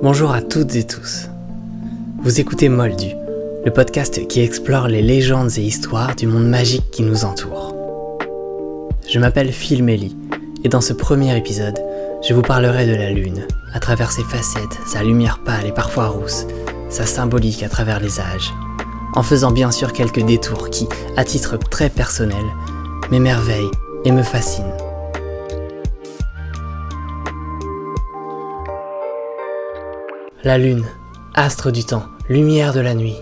Bonjour 0.00 0.30
à 0.30 0.42
toutes 0.42 0.76
et 0.76 0.86
tous. 0.86 1.28
Vous 2.22 2.38
écoutez 2.38 2.68
Moldu, 2.68 3.08
le 3.64 3.72
podcast 3.72 4.28
qui 4.28 4.40
explore 4.40 4.86
les 4.86 5.02
légendes 5.02 5.50
et 5.58 5.62
histoires 5.62 6.14
du 6.14 6.28
monde 6.28 6.46
magique 6.48 6.88
qui 6.92 7.02
nous 7.02 7.24
entoure. 7.24 7.74
Je 9.08 9.18
m'appelle 9.18 9.50
Phil 9.50 9.82
Melly 9.82 10.16
et 10.62 10.68
dans 10.68 10.80
ce 10.80 10.92
premier 10.92 11.36
épisode, 11.36 11.80
je 12.22 12.32
vous 12.32 12.42
parlerai 12.42 12.86
de 12.86 12.94
la 12.94 13.10
Lune, 13.10 13.48
à 13.74 13.80
travers 13.80 14.12
ses 14.12 14.22
facettes, 14.22 14.78
sa 14.86 15.02
lumière 15.02 15.40
pâle 15.44 15.66
et 15.66 15.72
parfois 15.72 16.06
rousse, 16.06 16.46
sa 16.88 17.04
symbolique 17.04 17.64
à 17.64 17.68
travers 17.68 17.98
les 17.98 18.20
âges, 18.20 18.54
en 19.14 19.24
faisant 19.24 19.50
bien 19.50 19.72
sûr 19.72 19.92
quelques 19.92 20.24
détours 20.24 20.70
qui, 20.70 20.86
à 21.16 21.24
titre 21.24 21.56
très 21.56 21.90
personnel, 21.90 22.44
m'émerveillent 23.10 23.72
et 24.04 24.12
me 24.12 24.22
fascinent. 24.22 24.87
La 30.48 30.56
Lune, 30.56 30.86
astre 31.34 31.70
du 31.70 31.84
temps, 31.84 32.06
lumière 32.30 32.72
de 32.72 32.80
la 32.80 32.94
nuit, 32.94 33.18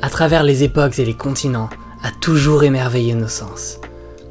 à 0.00 0.08
travers 0.08 0.44
les 0.44 0.62
époques 0.62 1.00
et 1.00 1.04
les 1.04 1.12
continents, 1.12 1.68
a 2.04 2.12
toujours 2.12 2.62
émerveillé 2.62 3.14
nos 3.14 3.26
sens. 3.26 3.80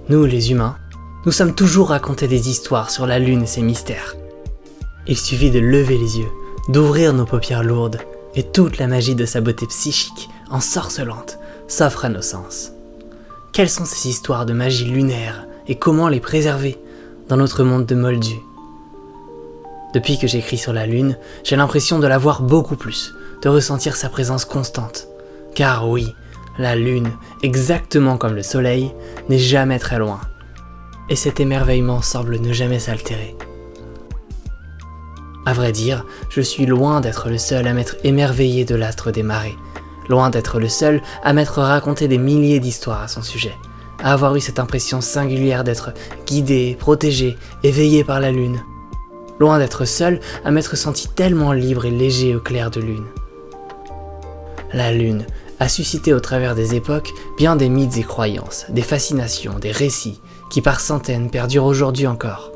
Nous, 0.07 0.23
les 0.23 0.49
humains, 0.49 0.77
nous 1.25 1.33
sommes 1.33 1.53
toujours 1.53 1.89
racontés 1.89 2.29
des 2.29 2.47
histoires 2.47 2.89
sur 2.89 3.05
la 3.05 3.19
Lune 3.19 3.43
et 3.43 3.47
ses 3.47 3.61
mystères. 3.61 4.15
Il 5.07 5.17
suffit 5.17 5.51
de 5.51 5.59
lever 5.59 5.97
les 5.97 6.19
yeux, 6.19 6.29
d'ouvrir 6.69 7.11
nos 7.11 7.25
paupières 7.25 7.65
lourdes, 7.65 7.99
et 8.33 8.43
toute 8.43 8.77
la 8.77 8.87
magie 8.87 9.15
de 9.15 9.25
sa 9.25 9.41
beauté 9.41 9.65
psychique, 9.67 10.29
ensorcelante, 10.49 11.37
s'offre 11.67 12.05
à 12.05 12.09
nos 12.09 12.21
sens. 12.21 12.71
Quelles 13.51 13.69
sont 13.69 13.83
ces 13.83 14.07
histoires 14.07 14.45
de 14.45 14.53
magie 14.53 14.85
lunaire 14.85 15.45
et 15.67 15.75
comment 15.75 16.07
les 16.07 16.21
préserver 16.21 16.77
dans 17.27 17.35
notre 17.35 17.65
monde 17.65 17.85
de 17.85 17.95
moldu 17.95 18.37
Depuis 19.95 20.17
que 20.17 20.27
j'écris 20.27 20.57
sur 20.57 20.73
la 20.73 20.85
Lune, 20.85 21.17
j'ai 21.45 21.55
l'impression 21.55 21.99
de 21.99 22.07
la 22.07 22.17
voir 22.17 22.41
beaucoup 22.41 22.75
plus, 22.75 23.13
de 23.41 23.47
ressentir 23.47 23.95
sa 23.95 24.09
présence 24.09 24.43
constante. 24.43 25.07
Car 25.55 25.87
oui, 25.87 26.13
la 26.59 26.75
Lune, 26.75 27.13
exactement 27.43 28.17
comme 28.17 28.35
le 28.35 28.43
Soleil, 28.43 28.91
n'est 29.29 29.39
jamais 29.39 29.79
très 29.79 29.97
loin. 29.97 30.19
Et 31.09 31.15
cet 31.15 31.39
émerveillement 31.39 32.01
semble 32.01 32.41
ne 32.41 32.51
jamais 32.51 32.79
s'altérer. 32.79 33.37
À 35.45 35.53
vrai 35.53 35.71
dire, 35.71 36.05
je 36.29 36.41
suis 36.41 36.65
loin 36.65 36.99
d'être 36.99 37.29
le 37.29 37.37
seul 37.37 37.65
à 37.65 37.73
m'être 37.73 37.95
émerveillé 38.03 38.65
de 38.65 38.75
l'astre 38.75 39.11
des 39.11 39.23
marées, 39.23 39.55
loin 40.09 40.29
d'être 40.29 40.59
le 40.59 40.67
seul 40.67 41.01
à 41.23 41.31
m'être 41.31 41.61
raconté 41.61 42.09
des 42.09 42.17
milliers 42.17 42.59
d'histoires 42.59 43.03
à 43.03 43.07
son 43.07 43.21
sujet, 43.21 43.55
à 44.03 44.11
avoir 44.11 44.35
eu 44.35 44.41
cette 44.41 44.59
impression 44.59 44.99
singulière 44.99 45.63
d'être 45.63 45.93
guidé, 46.27 46.75
protégé, 46.77 47.37
éveillé 47.63 48.03
par 48.03 48.19
la 48.19 48.33
lune, 48.33 48.61
loin 49.39 49.59
d'être 49.59 49.85
seul 49.85 50.19
à 50.43 50.51
m'être 50.51 50.75
senti 50.75 51.07
tellement 51.09 51.51
libre 51.51 51.85
et 51.85 51.91
léger 51.91 52.35
au 52.35 52.39
clair 52.39 52.71
de 52.71 52.81
lune. 52.81 53.05
La 54.73 54.91
lune 54.91 55.25
a 55.59 55.69
suscité 55.69 56.13
au 56.13 56.19
travers 56.19 56.55
des 56.55 56.75
époques 56.75 57.11
bien 57.37 57.55
des 57.55 57.69
mythes 57.69 57.97
et 57.97 58.03
croyances, 58.03 58.65
des 58.69 58.81
fascinations, 58.81 59.57
des 59.59 59.71
récits, 59.71 60.19
qui 60.49 60.61
par 60.61 60.79
centaines 60.79 61.29
perdurent 61.29 61.65
aujourd'hui 61.65 62.07
encore. 62.07 62.51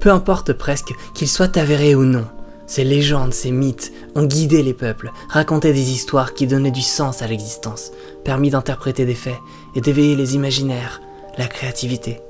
Peu 0.00 0.10
importe 0.10 0.52
presque 0.52 0.92
qu'ils 1.14 1.28
soient 1.28 1.58
avérés 1.58 1.94
ou 1.94 2.04
non, 2.04 2.26
ces 2.66 2.84
légendes, 2.84 3.34
ces 3.34 3.50
mythes 3.50 3.92
ont 4.14 4.24
guidé 4.24 4.62
les 4.62 4.74
peuples, 4.74 5.12
raconté 5.28 5.72
des 5.72 5.92
histoires 5.92 6.34
qui 6.34 6.46
donnaient 6.46 6.70
du 6.70 6.82
sens 6.82 7.22
à 7.22 7.26
l'existence, 7.26 7.92
permis 8.24 8.50
d'interpréter 8.50 9.04
des 9.04 9.14
faits 9.14 9.38
et 9.74 9.80
d'éveiller 9.80 10.16
les 10.16 10.34
imaginaires, 10.34 11.00
la 11.38 11.46
créativité. 11.46 12.20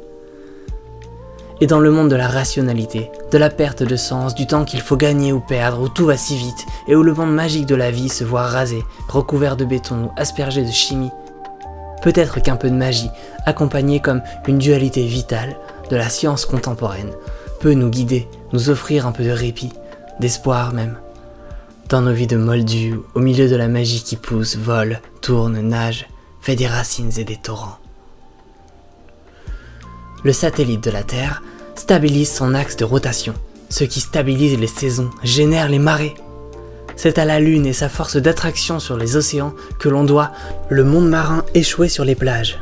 Et 1.62 1.66
dans 1.68 1.78
le 1.78 1.92
monde 1.92 2.10
de 2.10 2.16
la 2.16 2.26
rationalité, 2.26 3.12
de 3.30 3.38
la 3.38 3.48
perte 3.48 3.84
de 3.84 3.94
sens, 3.94 4.34
du 4.34 4.48
temps 4.48 4.64
qu'il 4.64 4.80
faut 4.80 4.96
gagner 4.96 5.32
ou 5.32 5.38
perdre, 5.38 5.80
où 5.80 5.88
tout 5.88 6.06
va 6.06 6.16
si 6.16 6.36
vite, 6.36 6.66
et 6.88 6.96
où 6.96 7.04
le 7.04 7.14
monde 7.14 7.32
magique 7.32 7.66
de 7.66 7.76
la 7.76 7.92
vie 7.92 8.08
se 8.08 8.24
voit 8.24 8.48
rasé, 8.48 8.82
recouvert 9.08 9.56
de 9.56 9.64
béton 9.64 10.06
ou 10.06 10.10
aspergé 10.16 10.64
de 10.64 10.72
chimie, 10.72 11.12
peut-être 12.02 12.42
qu'un 12.42 12.56
peu 12.56 12.68
de 12.68 12.74
magie, 12.74 13.12
accompagnée 13.46 14.00
comme 14.00 14.22
une 14.48 14.58
dualité 14.58 15.06
vitale 15.06 15.54
de 15.88 15.94
la 15.94 16.08
science 16.08 16.46
contemporaine, 16.46 17.12
peut 17.60 17.74
nous 17.74 17.90
guider, 17.90 18.26
nous 18.52 18.68
offrir 18.68 19.06
un 19.06 19.12
peu 19.12 19.22
de 19.22 19.30
répit, 19.30 19.72
d'espoir 20.18 20.74
même. 20.74 20.98
Dans 21.88 22.00
nos 22.00 22.12
vies 22.12 22.26
de 22.26 22.36
moldus, 22.36 22.98
au 23.14 23.20
milieu 23.20 23.48
de 23.48 23.54
la 23.54 23.68
magie 23.68 24.02
qui 24.02 24.16
pousse, 24.16 24.56
vole, 24.56 25.00
tourne, 25.20 25.60
nage, 25.60 26.08
fait 26.40 26.56
des 26.56 26.66
racines 26.66 27.12
et 27.18 27.24
des 27.24 27.36
torrents. 27.36 27.78
Le 30.24 30.32
satellite 30.32 30.82
de 30.82 30.90
la 30.90 31.04
Terre 31.04 31.40
stabilise 31.74 32.30
son 32.30 32.54
axe 32.54 32.76
de 32.76 32.84
rotation, 32.84 33.34
ce 33.68 33.84
qui 33.84 34.00
stabilise 34.00 34.58
les 34.58 34.66
saisons, 34.66 35.10
génère 35.22 35.68
les 35.68 35.78
marées. 35.78 36.14
C'est 36.96 37.18
à 37.18 37.24
la 37.24 37.40
Lune 37.40 37.66
et 37.66 37.72
sa 37.72 37.88
force 37.88 38.16
d'attraction 38.16 38.78
sur 38.78 38.96
les 38.96 39.16
océans 39.16 39.54
que 39.78 39.88
l'on 39.88 40.04
doit 40.04 40.32
le 40.68 40.84
monde 40.84 41.08
marin 41.08 41.44
échouer 41.54 41.88
sur 41.88 42.04
les 42.04 42.14
plages. 42.14 42.58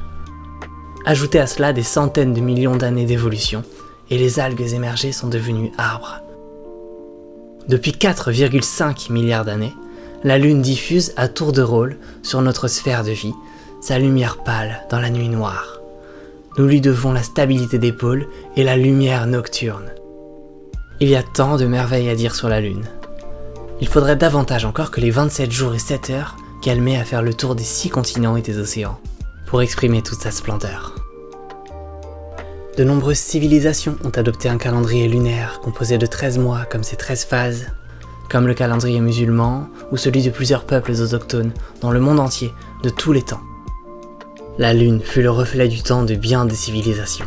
Ajoutez 1.04 1.40
à 1.40 1.46
cela 1.46 1.72
des 1.72 1.82
centaines 1.82 2.34
de 2.34 2.40
millions 2.40 2.76
d'années 2.76 3.06
d'évolution, 3.06 3.64
et 4.10 4.18
les 4.18 4.40
algues 4.40 4.72
émergées 4.72 5.12
sont 5.12 5.28
devenues 5.28 5.72
arbres. 5.78 6.20
Depuis 7.68 7.92
4,5 7.92 9.12
milliards 9.12 9.44
d'années, 9.44 9.74
la 10.24 10.38
Lune 10.38 10.60
diffuse 10.60 11.12
à 11.16 11.28
tour 11.28 11.52
de 11.52 11.62
rôle 11.62 11.96
sur 12.22 12.42
notre 12.42 12.68
sphère 12.68 13.04
de 13.04 13.12
vie 13.12 13.34
sa 13.80 13.98
lumière 13.98 14.36
pâle 14.36 14.82
dans 14.90 15.00
la 15.00 15.10
nuit 15.10 15.28
noire. 15.28 15.79
Nous 16.60 16.66
lui 16.66 16.82
devons 16.82 17.14
la 17.14 17.22
stabilité 17.22 17.78
des 17.78 17.90
pôles 17.90 18.28
et 18.54 18.64
la 18.64 18.76
lumière 18.76 19.26
nocturne. 19.26 19.94
Il 21.00 21.08
y 21.08 21.16
a 21.16 21.22
tant 21.22 21.56
de 21.56 21.64
merveilles 21.64 22.10
à 22.10 22.14
dire 22.14 22.34
sur 22.34 22.50
la 22.50 22.60
Lune. 22.60 22.84
Il 23.80 23.88
faudrait 23.88 24.14
davantage 24.14 24.66
encore 24.66 24.90
que 24.90 25.00
les 25.00 25.10
27 25.10 25.50
jours 25.50 25.74
et 25.74 25.78
7 25.78 26.10
heures 26.10 26.36
qu'elle 26.60 26.82
met 26.82 26.98
à 26.98 27.04
faire 27.06 27.22
le 27.22 27.32
tour 27.32 27.54
des 27.54 27.64
6 27.64 27.88
continents 27.88 28.36
et 28.36 28.42
des 28.42 28.58
océans 28.58 29.00
pour 29.46 29.62
exprimer 29.62 30.02
toute 30.02 30.20
sa 30.20 30.30
splendeur. 30.30 30.96
De 32.76 32.84
nombreuses 32.84 33.16
civilisations 33.16 33.96
ont 34.04 34.10
adopté 34.10 34.50
un 34.50 34.58
calendrier 34.58 35.08
lunaire 35.08 35.60
composé 35.62 35.96
de 35.96 36.04
13 36.04 36.36
mois 36.36 36.66
comme 36.66 36.82
ses 36.82 36.96
13 36.96 37.24
phases, 37.24 37.68
comme 38.28 38.46
le 38.46 38.52
calendrier 38.52 39.00
musulman 39.00 39.66
ou 39.92 39.96
celui 39.96 40.22
de 40.22 40.28
plusieurs 40.28 40.64
peuples 40.64 40.92
autochtones 40.92 41.54
dans 41.80 41.90
le 41.90 42.00
monde 42.00 42.20
entier 42.20 42.52
de 42.82 42.90
tous 42.90 43.14
les 43.14 43.22
temps. 43.22 43.40
La 44.60 44.72
lune 44.72 45.00
fut 45.00 45.22
le 45.22 45.30
reflet 45.32 45.66
du 45.66 45.82
temps 45.82 46.04
de 46.04 46.14
bien 46.14 46.44
des 46.44 46.54
civilisations. 46.54 47.26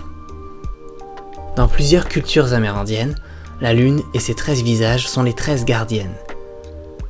Dans 1.57 1.67
plusieurs 1.67 2.07
cultures 2.07 2.53
amérindiennes, 2.53 3.15
la 3.59 3.73
lune 3.73 4.01
et 4.13 4.19
ses 4.19 4.33
13 4.33 4.63
visages 4.63 5.09
sont 5.09 5.23
les 5.23 5.33
13 5.33 5.65
gardiennes. 5.65 6.15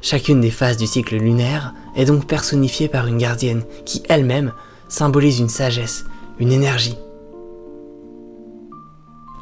Chacune 0.01 0.41
des 0.41 0.49
phases 0.49 0.77
du 0.77 0.87
cycle 0.87 1.17
lunaire 1.17 1.75
est 1.95 2.05
donc 2.05 2.25
personnifiée 2.25 2.87
par 2.87 3.05
une 3.05 3.19
gardienne 3.19 3.61
qui 3.85 4.01
elle-même 4.09 4.51
symbolise 4.89 5.39
une 5.39 5.49
sagesse, 5.49 6.05
une 6.39 6.51
énergie, 6.51 6.97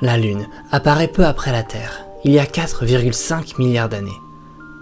la 0.02 0.18
Lune 0.18 0.48
apparaît 0.72 1.08
peu 1.08 1.26
après 1.26 1.52
la 1.52 1.62
Terre, 1.62 2.06
il 2.24 2.32
y 2.32 2.40
a 2.40 2.46
4,5 2.46 3.60
milliards 3.60 3.88
d'années. 3.88 4.10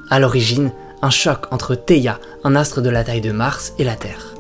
À 0.10 0.18
l'origine, 0.18 0.72
un 1.02 1.10
choc 1.10 1.48
entre 1.52 1.76
Theia, 1.76 2.20
un 2.46 2.56
astre 2.56 2.82
de 2.82 2.90
la 2.90 3.04
taille 3.04 3.20
de 3.20 3.34
Mars, 3.34 3.74
et 3.78 3.84
la 3.84 3.96
Terre. 3.96 4.34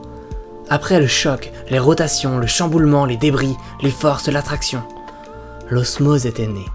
Après 0.69 0.99
le 0.99 1.07
choc, 1.07 1.51
les 1.69 1.79
rotations, 1.79 2.37
le 2.37 2.47
chamboulement, 2.47 3.05
les 3.05 3.17
débris, 3.17 3.55
les 3.81 3.91
forces, 3.91 4.27
l'attraction, 4.27 4.83
l'osmose 5.69 6.25
était 6.25 6.47
née. 6.47 6.67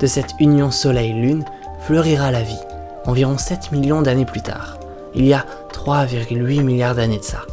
De 0.00 0.06
cette 0.06 0.34
union 0.38 0.70
Soleil-Lune 0.70 1.44
fleurira 1.86 2.30
la 2.30 2.42
vie, 2.42 2.60
environ 3.06 3.38
7 3.38 3.72
millions 3.72 4.02
d'années 4.02 4.26
plus 4.26 4.42
tard, 4.42 4.78
il 5.14 5.24
y 5.24 5.32
a 5.32 5.46
3,8 5.72 6.62
milliards 6.62 6.94
d'années 6.94 7.18
de 7.18 7.24
ça. 7.24 7.46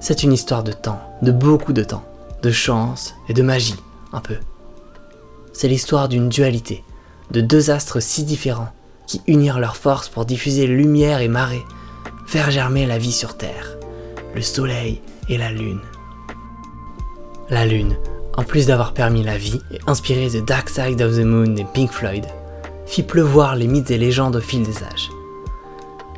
C'est 0.00 0.22
une 0.22 0.32
histoire 0.32 0.64
de 0.64 0.72
temps, 0.72 1.00
de 1.22 1.30
beaucoup 1.30 1.72
de 1.72 1.84
temps 1.84 2.04
de 2.42 2.50
chance 2.50 3.14
et 3.28 3.34
de 3.34 3.42
magie, 3.42 3.76
un 4.12 4.20
peu. 4.20 4.36
C'est 5.52 5.68
l'histoire 5.68 6.08
d'une 6.08 6.28
dualité, 6.28 6.82
de 7.30 7.40
deux 7.40 7.70
astres 7.70 8.00
si 8.00 8.24
différents, 8.24 8.72
qui 9.06 9.22
unirent 9.26 9.60
leurs 9.60 9.76
forces 9.76 10.08
pour 10.08 10.24
diffuser 10.24 10.66
lumière 10.66 11.20
et 11.20 11.28
marée, 11.28 11.62
faire 12.32 12.50
germer 12.50 12.86
la 12.86 12.96
vie 12.96 13.12
sur 13.12 13.36
Terre, 13.36 13.76
le 14.34 14.40
Soleil 14.40 15.02
et 15.28 15.36
la 15.36 15.52
Lune. 15.52 15.82
La 17.50 17.66
Lune, 17.66 17.98
en 18.38 18.42
plus 18.42 18.68
d'avoir 18.68 18.94
permis 18.94 19.22
la 19.22 19.36
vie 19.36 19.60
et 19.70 19.78
inspiré 19.86 20.30
The 20.30 20.42
Dark 20.42 20.70
Side 20.70 21.02
of 21.02 21.14
the 21.14 21.26
Moon 21.26 21.56
et 21.56 21.66
Pink 21.74 21.92
Floyd, 21.92 22.24
fit 22.86 23.02
pleuvoir 23.02 23.54
les 23.54 23.66
mythes 23.66 23.90
et 23.90 23.98
légendes 23.98 24.36
au 24.36 24.40
fil 24.40 24.62
des 24.62 24.82
âges. 24.82 25.10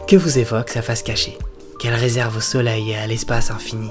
Que 0.07 0.15
vous 0.15 0.39
évoque 0.39 0.71
sa 0.71 0.83
face 0.83 1.03
cachée, 1.03 1.37
qu'elle 1.81 1.95
réserve 1.95 2.37
au 2.37 2.41
Soleil 2.41 2.93
et 2.93 2.97
à 2.97 3.09
l'espace 3.09 3.51
infini 3.51 3.91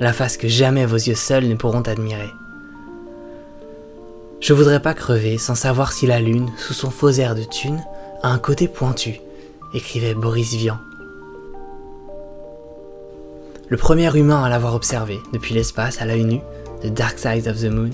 la 0.00 0.14
face 0.14 0.36
que 0.36 0.48
jamais 0.48 0.86
vos 0.86 0.96
yeux 0.96 1.16
seuls 1.16 1.48
ne 1.48 1.56
pourront 1.56 1.82
admirer. 1.82 2.30
Je 4.40 4.54
voudrais 4.54 4.80
pas 4.80 4.94
crever 4.94 5.36
sans 5.36 5.56
savoir 5.56 5.92
si 5.92 6.06
la 6.06 6.20
lune, 6.20 6.48
sous 6.56 6.72
son 6.72 6.90
faux 6.90 7.10
air 7.10 7.34
de 7.34 7.42
thune, 7.42 7.82
a 8.22 8.30
un 8.30 8.38
côté 8.38 8.68
pointu, 8.68 9.20
écrivait 9.74 10.14
Boris 10.14 10.54
Vian. 10.54 10.78
Le 13.70 13.76
premier 13.76 14.16
humain 14.16 14.42
à 14.42 14.48
l'avoir 14.48 14.74
observé 14.74 15.20
depuis 15.34 15.54
l'espace 15.54 16.00
à 16.00 16.06
l'œil 16.06 16.24
nu, 16.24 16.40
The 16.82 16.86
Dark 16.86 17.18
Side 17.18 17.48
of 17.48 17.60
the 17.60 17.70
Moon, 17.70 17.90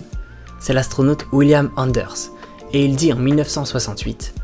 c'est 0.60 0.72
l'astronaute 0.72 1.26
William 1.32 1.68
Anders, 1.76 2.30
et 2.72 2.84
il 2.84 2.94
dit 2.94 3.12
en 3.12 3.16
1968 3.16 4.34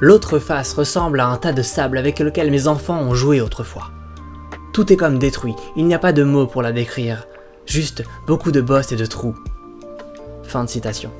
L'autre 0.00 0.38
face 0.38 0.74
ressemble 0.74 1.20
à 1.20 1.28
un 1.28 1.38
tas 1.38 1.54
de 1.54 1.62
sable 1.62 1.96
avec 1.96 2.18
lequel 2.18 2.50
mes 2.50 2.66
enfants 2.66 3.00
ont 3.00 3.14
joué 3.14 3.40
autrefois. 3.40 3.90
Tout 4.74 4.92
est 4.92 4.96
comme 4.96 5.18
détruit, 5.18 5.54
il 5.76 5.86
n'y 5.86 5.94
a 5.94 5.98
pas 5.98 6.12
de 6.12 6.24
mots 6.24 6.46
pour 6.46 6.60
la 6.60 6.72
décrire, 6.72 7.26
juste 7.64 8.04
beaucoup 8.26 8.52
de 8.52 8.60
bosses 8.60 8.92
et 8.92 8.96
de 8.96 9.06
trous. 9.06 9.36
Fin 10.42 10.64
de 10.64 10.68
citation. 10.68 11.10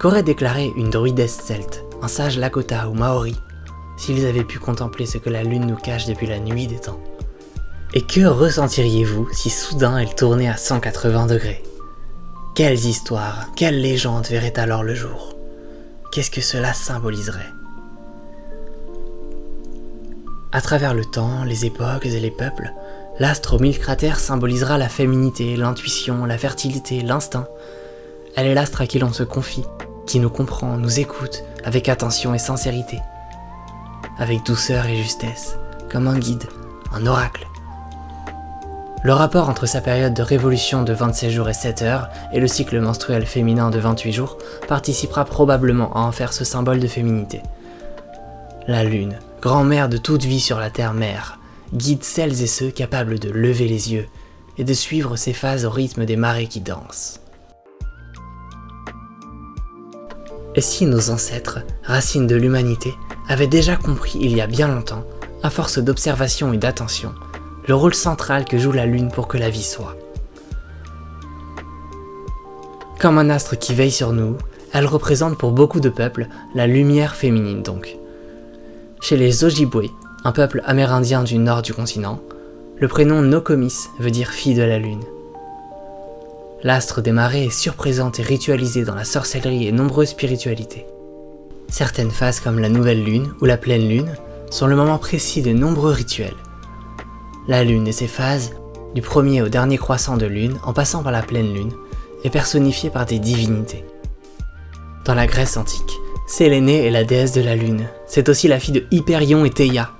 Qu'aurait 0.00 0.22
déclaré 0.22 0.72
une 0.76 0.88
druidesse 0.88 1.40
celte, 1.44 1.84
un 2.00 2.08
sage 2.08 2.38
Lakota 2.38 2.88
ou 2.88 2.94
Maori, 2.94 3.36
s'ils 3.98 4.24
avaient 4.24 4.44
pu 4.44 4.58
contempler 4.58 5.04
ce 5.04 5.18
que 5.18 5.28
la 5.28 5.42
lune 5.42 5.66
nous 5.66 5.76
cache 5.76 6.06
depuis 6.06 6.26
la 6.26 6.38
nuit 6.38 6.66
des 6.66 6.78
temps? 6.78 7.00
Et 7.96 8.02
que 8.02 8.26
ressentiriez-vous 8.26 9.26
si 9.32 9.48
soudain 9.48 9.96
elle 9.96 10.14
tournait 10.14 10.50
à 10.50 10.58
180 10.58 11.28
degrés? 11.28 11.62
Quelles 12.54 12.84
histoires, 12.84 13.46
quelles 13.56 13.80
légendes 13.80 14.26
verraient 14.26 14.58
alors 14.58 14.82
le 14.82 14.94
jour? 14.94 15.34
Qu'est-ce 16.12 16.30
que 16.30 16.42
cela 16.42 16.74
symboliserait? 16.74 17.48
À 20.52 20.60
travers 20.60 20.92
le 20.92 21.06
temps, 21.06 21.44
les 21.44 21.64
époques 21.64 22.04
et 22.04 22.20
les 22.20 22.30
peuples, 22.30 22.70
l'astre 23.18 23.56
aux 23.56 23.60
mille 23.60 23.78
cratères 23.78 24.20
symbolisera 24.20 24.76
la 24.76 24.90
féminité, 24.90 25.56
l'intuition, 25.56 26.26
la 26.26 26.36
fertilité, 26.36 27.00
l'instinct. 27.00 27.48
Elle 28.36 28.48
est 28.48 28.54
l'astre 28.54 28.82
à 28.82 28.86
qui 28.86 28.98
l'on 28.98 29.14
se 29.14 29.22
confie, 29.22 29.64
qui 30.06 30.20
nous 30.20 30.28
comprend, 30.28 30.76
nous 30.76 31.00
écoute, 31.00 31.44
avec 31.64 31.88
attention 31.88 32.34
et 32.34 32.38
sincérité, 32.38 33.00
avec 34.18 34.44
douceur 34.44 34.84
et 34.84 34.96
justesse, 35.02 35.56
comme 35.90 36.08
un 36.08 36.18
guide, 36.18 36.44
un 36.92 37.06
oracle. 37.06 37.46
Le 39.02 39.12
rapport 39.12 39.48
entre 39.48 39.66
sa 39.66 39.80
période 39.80 40.14
de 40.14 40.22
révolution 40.22 40.82
de 40.82 40.92
27 40.92 41.30
jours 41.30 41.48
et 41.48 41.54
7 41.54 41.82
heures 41.82 42.08
et 42.32 42.40
le 42.40 42.48
cycle 42.48 42.80
menstruel 42.80 43.24
féminin 43.26 43.70
de 43.70 43.78
28 43.78 44.12
jours 44.12 44.38
participera 44.66 45.24
probablement 45.24 45.94
à 45.94 46.00
en 46.00 46.12
faire 46.12 46.32
ce 46.32 46.44
symbole 46.44 46.80
de 46.80 46.88
féminité. 46.88 47.42
La 48.66 48.82
lune, 48.82 49.18
grand-mère 49.40 49.88
de 49.88 49.96
toute 49.96 50.24
vie 50.24 50.40
sur 50.40 50.58
la 50.58 50.70
terre-mère, 50.70 51.38
guide 51.72 52.02
celles 52.02 52.42
et 52.42 52.48
ceux 52.48 52.70
capables 52.70 53.18
de 53.18 53.30
lever 53.30 53.68
les 53.68 53.92
yeux 53.92 54.06
et 54.58 54.64
de 54.64 54.74
suivre 54.74 55.16
ses 55.16 55.32
phases 55.32 55.64
au 55.64 55.70
rythme 55.70 56.04
des 56.04 56.16
marées 56.16 56.48
qui 56.48 56.60
dansent. 56.60 57.20
Et 60.56 60.62
si 60.62 60.86
nos 60.86 61.10
ancêtres, 61.10 61.60
racines 61.84 62.26
de 62.26 62.34
l'humanité, 62.34 62.94
avaient 63.28 63.46
déjà 63.46 63.76
compris 63.76 64.18
il 64.20 64.34
y 64.34 64.40
a 64.40 64.46
bien 64.46 64.68
longtemps, 64.68 65.04
à 65.42 65.50
force 65.50 65.78
d'observation 65.78 66.52
et 66.52 66.56
d'attention, 66.56 67.14
le 67.66 67.74
rôle 67.74 67.94
central 67.94 68.44
que 68.44 68.58
joue 68.58 68.70
la 68.70 68.86
Lune 68.86 69.10
pour 69.10 69.26
que 69.26 69.38
la 69.38 69.50
vie 69.50 69.64
soit 69.64 69.96
Comme 73.00 73.18
un 73.18 73.28
astre 73.28 73.58
qui 73.58 73.74
veille 73.74 73.90
sur 73.90 74.12
nous, 74.12 74.36
elle 74.72 74.86
représente 74.86 75.36
pour 75.36 75.50
beaucoup 75.50 75.80
de 75.80 75.88
peuples 75.88 76.28
la 76.54 76.66
lumière 76.66 77.16
féminine 77.16 77.62
donc. 77.62 77.96
Chez 79.00 79.16
les 79.16 79.44
Ojibwe, 79.44 79.90
un 80.24 80.32
peuple 80.32 80.62
amérindien 80.64 81.24
du 81.24 81.38
nord 81.38 81.62
du 81.62 81.74
continent, 81.74 82.20
le 82.78 82.88
prénom 82.88 83.22
Nokomis 83.22 83.88
veut 83.98 84.10
dire 84.10 84.30
fille 84.30 84.54
de 84.54 84.62
la 84.62 84.78
lune. 84.78 85.02
L'astre 86.62 87.00
des 87.00 87.12
marées 87.12 87.46
est 87.46 87.50
surprésent 87.50 88.12
et 88.18 88.22
ritualisé 88.22 88.84
dans 88.84 88.94
la 88.94 89.04
sorcellerie 89.04 89.66
et 89.66 89.72
nombreuses 89.72 90.10
spiritualités. 90.10 90.86
Certaines 91.68 92.10
phases 92.10 92.40
comme 92.40 92.60
la 92.60 92.68
nouvelle 92.68 93.02
lune 93.02 93.32
ou 93.40 93.44
la 93.44 93.56
pleine 93.56 93.88
lune 93.88 94.14
sont 94.50 94.66
le 94.66 94.76
moment 94.76 94.98
précis 94.98 95.42
de 95.42 95.52
nombreux 95.52 95.92
rituels. 95.92 96.34
La 97.48 97.62
lune 97.62 97.86
et 97.86 97.92
ses 97.92 98.08
phases, 98.08 98.52
du 98.94 99.02
premier 99.02 99.42
au 99.42 99.48
dernier 99.48 99.78
croissant 99.78 100.16
de 100.16 100.26
lune 100.26 100.56
en 100.64 100.72
passant 100.72 101.02
par 101.02 101.12
la 101.12 101.22
pleine 101.22 101.52
lune, 101.54 101.72
est 102.24 102.30
personnifiée 102.30 102.90
par 102.90 103.06
des 103.06 103.18
divinités. 103.18 103.84
Dans 105.04 105.14
la 105.14 105.26
Grèce 105.26 105.56
antique, 105.56 105.92
Sélénée 106.26 106.84
est 106.84 106.90
la 106.90 107.04
déesse 107.04 107.32
de 107.32 107.40
la 107.40 107.54
lune. 107.54 107.86
C'est 108.06 108.28
aussi 108.28 108.48
la 108.48 108.58
fille 108.58 108.74
de 108.74 108.84
Hyperion 108.90 109.44
et 109.44 109.50
Théia. 109.50 109.92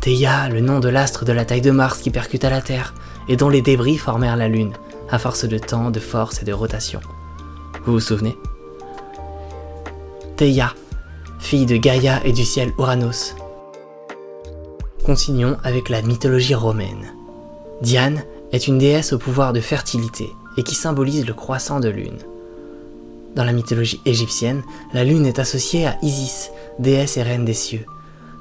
Théia, 0.00 0.48
le 0.48 0.60
nom 0.60 0.80
de 0.80 0.88
l'astre 0.88 1.26
de 1.26 1.32
la 1.32 1.44
taille 1.44 1.60
de 1.60 1.70
Mars 1.70 1.98
qui 1.98 2.10
percuta 2.10 2.48
la 2.48 2.62
Terre 2.62 2.94
et 3.28 3.36
dont 3.36 3.50
les 3.50 3.60
débris 3.60 3.98
formèrent 3.98 4.36
la 4.36 4.48
lune 4.48 4.72
à 5.10 5.18
force 5.18 5.44
de 5.44 5.58
temps, 5.58 5.90
de 5.90 6.00
force 6.00 6.40
et 6.40 6.46
de 6.46 6.54
rotation. 6.54 7.00
Vous 7.84 7.92
vous 7.92 8.00
souvenez? 8.00 8.38
Theia, 10.36 10.72
fille 11.38 11.66
de 11.66 11.76
Gaïa 11.76 12.24
et 12.24 12.32
du 12.32 12.44
ciel 12.44 12.72
Uranos. 12.78 13.34
Continuons 15.04 15.58
avec 15.64 15.90
la 15.90 16.00
mythologie 16.00 16.54
romaine. 16.54 17.12
Diane 17.82 18.22
est 18.52 18.68
une 18.68 18.78
déesse 18.78 19.12
au 19.12 19.18
pouvoir 19.18 19.52
de 19.52 19.60
fertilité 19.60 20.30
et 20.56 20.62
qui 20.62 20.74
symbolise 20.74 21.26
le 21.26 21.34
croissant 21.34 21.78
de 21.78 21.90
lune. 21.90 22.16
Dans 23.36 23.44
la 23.44 23.52
mythologie 23.52 24.00
égyptienne, 24.06 24.62
la 24.94 25.04
lune 25.04 25.26
est 25.26 25.38
associée 25.38 25.86
à 25.86 25.98
Isis, 26.00 26.52
déesse 26.78 27.18
et 27.18 27.22
reine 27.22 27.44
des 27.44 27.52
cieux. 27.52 27.84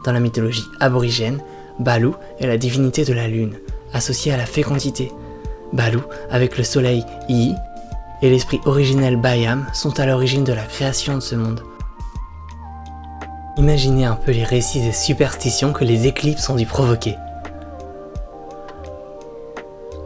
Dans 0.06 0.14
la 0.14 0.22
mythologie 0.22 0.64
aborigène, 0.80 1.44
Balou 1.80 2.16
est 2.40 2.48
la 2.48 2.58
divinité 2.58 3.04
de 3.04 3.14
la 3.14 3.28
lune, 3.28 3.60
associée 3.92 4.32
à 4.32 4.38
la 4.38 4.46
fécondité, 4.46 5.12
Balou, 5.74 6.02
avec 6.30 6.58
le 6.58 6.64
soleil 6.64 7.04
I, 7.28 7.56
et 8.22 8.30
l'esprit 8.30 8.62
originel 8.64 9.18
Bayam 9.18 9.66
sont 9.74 10.00
à 10.00 10.06
l'origine 10.06 10.46
de 10.46 10.54
la 10.54 10.64
création 10.64 11.16
de 11.16 11.20
ce 11.20 11.36
monde. 11.36 11.62
Imaginez 13.56 14.06
un 14.06 14.16
peu 14.16 14.32
les 14.32 14.44
récits 14.44 14.80
et 14.80 14.92
superstitions 14.92 15.74
que 15.74 15.84
les 15.84 16.08
éclipses 16.08 16.50
ont 16.50 16.56
dû 16.56 16.66
provoquer. 16.66 17.16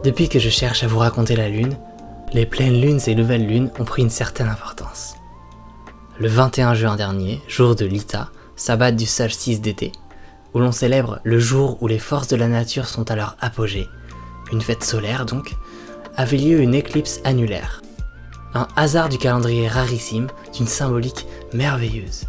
Depuis 0.04 0.28
que 0.28 0.38
je 0.38 0.50
cherche 0.50 0.84
à 0.84 0.86
vous 0.86 0.98
raconter 0.98 1.34
la 1.34 1.48
Lune, 1.48 1.74
les 2.34 2.44
pleines 2.44 2.78
lunes 2.78 3.00
et 3.06 3.14
nouvelles 3.14 3.46
lunes 3.46 3.70
ont 3.78 3.84
pris 3.84 4.02
une 4.02 4.10
certaine 4.10 4.48
importance. 4.48 5.16
Le 6.18 6.28
21 6.28 6.74
juin 6.74 6.96
dernier, 6.96 7.40
jour 7.48 7.74
de 7.74 7.86
l'Ita, 7.86 8.28
sabbat 8.54 8.92
du 8.92 9.06
solstice 9.06 9.62
d'été, 9.62 9.92
où 10.52 10.58
l'on 10.58 10.72
célèbre 10.72 11.20
le 11.24 11.38
jour 11.38 11.78
où 11.80 11.86
les 11.86 11.98
forces 11.98 12.28
de 12.28 12.36
la 12.36 12.48
nature 12.48 12.86
sont 12.86 13.10
à 13.10 13.16
leur 13.16 13.36
apogée, 13.40 13.88
une 14.52 14.60
fête 14.60 14.84
solaire 14.84 15.24
donc, 15.24 15.54
avait 16.16 16.36
lieu 16.36 16.60
une 16.60 16.74
éclipse 16.74 17.20
annulaire. 17.24 17.80
Un 18.52 18.68
hasard 18.76 19.08
du 19.08 19.16
calendrier 19.16 19.68
rarissime 19.68 20.26
d'une 20.54 20.66
symbolique 20.66 21.26
merveilleuse. 21.54 22.26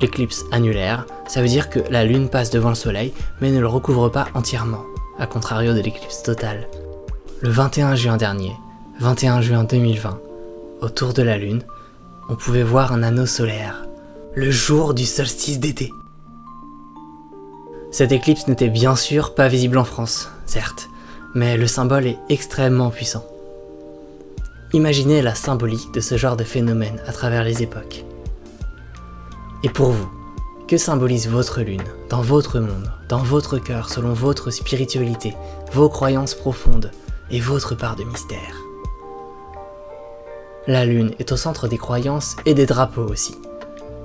L'éclipse 0.00 0.44
annulaire, 0.50 1.06
ça 1.28 1.40
veut 1.40 1.48
dire 1.48 1.70
que 1.70 1.80
la 1.90 2.04
Lune 2.04 2.28
passe 2.28 2.50
devant 2.50 2.70
le 2.70 2.74
Soleil 2.74 3.12
mais 3.40 3.50
ne 3.50 3.60
le 3.60 3.68
recouvre 3.68 4.08
pas 4.08 4.26
entièrement, 4.34 4.84
à 5.18 5.26
contrario 5.26 5.74
de 5.74 5.80
l'éclipse 5.80 6.22
totale. 6.22 6.68
Le 7.40 7.50
21 7.50 7.94
juin 7.94 8.16
dernier, 8.16 8.52
21 9.00 9.40
juin 9.40 9.64
2020, 9.64 10.20
autour 10.80 11.12
de 11.12 11.22
la 11.22 11.38
Lune, 11.38 11.62
on 12.28 12.36
pouvait 12.36 12.62
voir 12.62 12.92
un 12.92 13.02
anneau 13.02 13.26
solaire, 13.26 13.84
le 14.34 14.50
jour 14.50 14.94
du 14.94 15.04
solstice 15.04 15.60
d'été. 15.60 15.90
Cette 17.90 18.12
éclipse 18.12 18.48
n'était 18.48 18.68
bien 18.68 18.96
sûr 18.96 19.34
pas 19.34 19.48
visible 19.48 19.78
en 19.78 19.84
France, 19.84 20.30
certes, 20.46 20.88
mais 21.34 21.56
le 21.56 21.66
symbole 21.66 22.06
est 22.06 22.18
extrêmement 22.28 22.90
puissant. 22.90 23.24
Imaginez 24.72 25.20
la 25.20 25.34
symbolique 25.34 25.92
de 25.92 26.00
ce 26.00 26.16
genre 26.16 26.36
de 26.36 26.44
phénomène 26.44 27.00
à 27.06 27.12
travers 27.12 27.44
les 27.44 27.62
époques. 27.62 28.04
Et 29.62 29.68
pour 29.68 29.90
vous, 29.90 30.08
que 30.66 30.76
symbolise 30.76 31.28
votre 31.28 31.60
lune, 31.60 31.84
dans 32.08 32.22
votre 32.22 32.58
monde, 32.58 32.90
dans 33.08 33.22
votre 33.22 33.58
cœur, 33.58 33.90
selon 33.90 34.12
votre 34.12 34.50
spiritualité, 34.50 35.34
vos 35.72 35.88
croyances 35.88 36.34
profondes 36.34 36.90
et 37.30 37.40
votre 37.40 37.74
part 37.74 37.96
de 37.96 38.04
mystère? 38.04 38.56
La 40.66 40.84
lune 40.84 41.12
est 41.18 41.32
au 41.32 41.36
centre 41.36 41.68
des 41.68 41.78
croyances 41.78 42.36
et 42.46 42.54
des 42.54 42.66
drapeaux 42.66 43.06
aussi. 43.06 43.34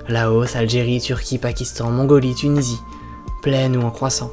Laos, 0.08 0.56
Algérie, 0.56 1.00
Turquie, 1.00 1.38
Pakistan, 1.38 1.90
Mongolie, 1.90 2.34
Tunisie, 2.34 2.80
pleine 3.42 3.76
ou 3.76 3.82
en 3.82 3.90
croissant 3.90 4.32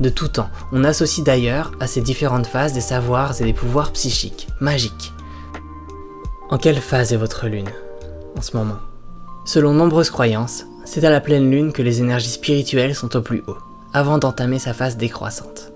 de 0.00 0.08
tout 0.08 0.28
temps. 0.28 0.50
On 0.72 0.84
associe 0.84 1.24
d'ailleurs 1.24 1.72
à 1.80 1.86
ces 1.86 2.00
différentes 2.00 2.46
phases 2.46 2.72
des 2.72 2.80
savoirs 2.80 3.40
et 3.40 3.44
des 3.44 3.52
pouvoirs 3.52 3.92
psychiques, 3.92 4.48
magiques. 4.60 5.12
En 6.50 6.58
quelle 6.58 6.80
phase 6.80 7.12
est 7.12 7.16
votre 7.16 7.46
lune 7.46 7.70
en 8.36 8.42
ce 8.42 8.56
moment? 8.56 8.78
Selon 9.48 9.72
nombreuses 9.72 10.10
croyances, 10.10 10.66
c'est 10.84 11.04
à 11.04 11.10
la 11.10 11.22
pleine 11.22 11.50
lune 11.50 11.72
que 11.72 11.80
les 11.80 12.02
énergies 12.02 12.28
spirituelles 12.28 12.94
sont 12.94 13.16
au 13.16 13.22
plus 13.22 13.42
haut, 13.46 13.56
avant 13.94 14.18
d'entamer 14.18 14.58
sa 14.58 14.74
phase 14.74 14.98
décroissante. 14.98 15.72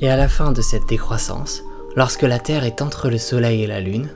Et 0.00 0.08
à 0.08 0.16
la 0.16 0.28
fin 0.28 0.50
de 0.50 0.62
cette 0.62 0.88
décroissance, 0.88 1.62
lorsque 1.94 2.22
la 2.22 2.38
Terre 2.38 2.64
est 2.64 2.80
entre 2.80 3.10
le 3.10 3.18
Soleil 3.18 3.62
et 3.62 3.66
la 3.66 3.80
Lune, 3.80 4.08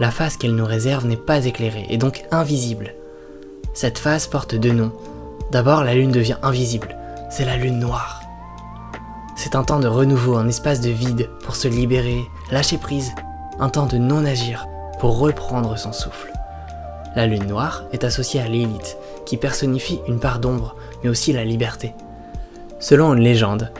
la 0.00 0.10
phase 0.10 0.36
qu'elle 0.36 0.56
nous 0.56 0.64
réserve 0.64 1.06
n'est 1.06 1.16
pas 1.16 1.44
éclairée 1.44 1.86
et 1.88 1.98
donc 1.98 2.24
invisible. 2.32 2.96
Cette 3.74 3.98
phase 3.98 4.26
porte 4.26 4.56
deux 4.56 4.72
noms. 4.72 4.90
D'abord, 5.52 5.84
la 5.84 5.94
Lune 5.94 6.10
devient 6.10 6.38
invisible, 6.42 6.96
c'est 7.30 7.44
la 7.44 7.56
lune 7.56 7.78
noire. 7.78 8.22
C'est 9.36 9.54
un 9.54 9.62
temps 9.62 9.78
de 9.78 9.86
renouveau, 9.86 10.34
un 10.36 10.48
espace 10.48 10.80
de 10.80 10.90
vide 10.90 11.30
pour 11.44 11.54
se 11.54 11.68
libérer, 11.68 12.24
lâcher 12.50 12.78
prise, 12.78 13.12
un 13.60 13.68
temps 13.68 13.86
de 13.86 13.98
non-agir 13.98 14.66
pour 14.98 15.20
reprendre 15.20 15.78
son 15.78 15.92
souffle. 15.92 16.35
La 17.16 17.26
lune 17.26 17.46
noire 17.46 17.84
est 17.92 18.04
associée 18.04 18.42
à 18.42 18.46
l'élite, 18.46 18.98
qui 19.24 19.38
personnifie 19.38 20.00
une 20.06 20.20
part 20.20 20.38
d'ombre, 20.38 20.76
mais 21.02 21.08
aussi 21.08 21.32
la 21.32 21.44
liberté. 21.44 21.94
Selon 22.78 23.14
une 23.14 23.22
légende, 23.22 23.72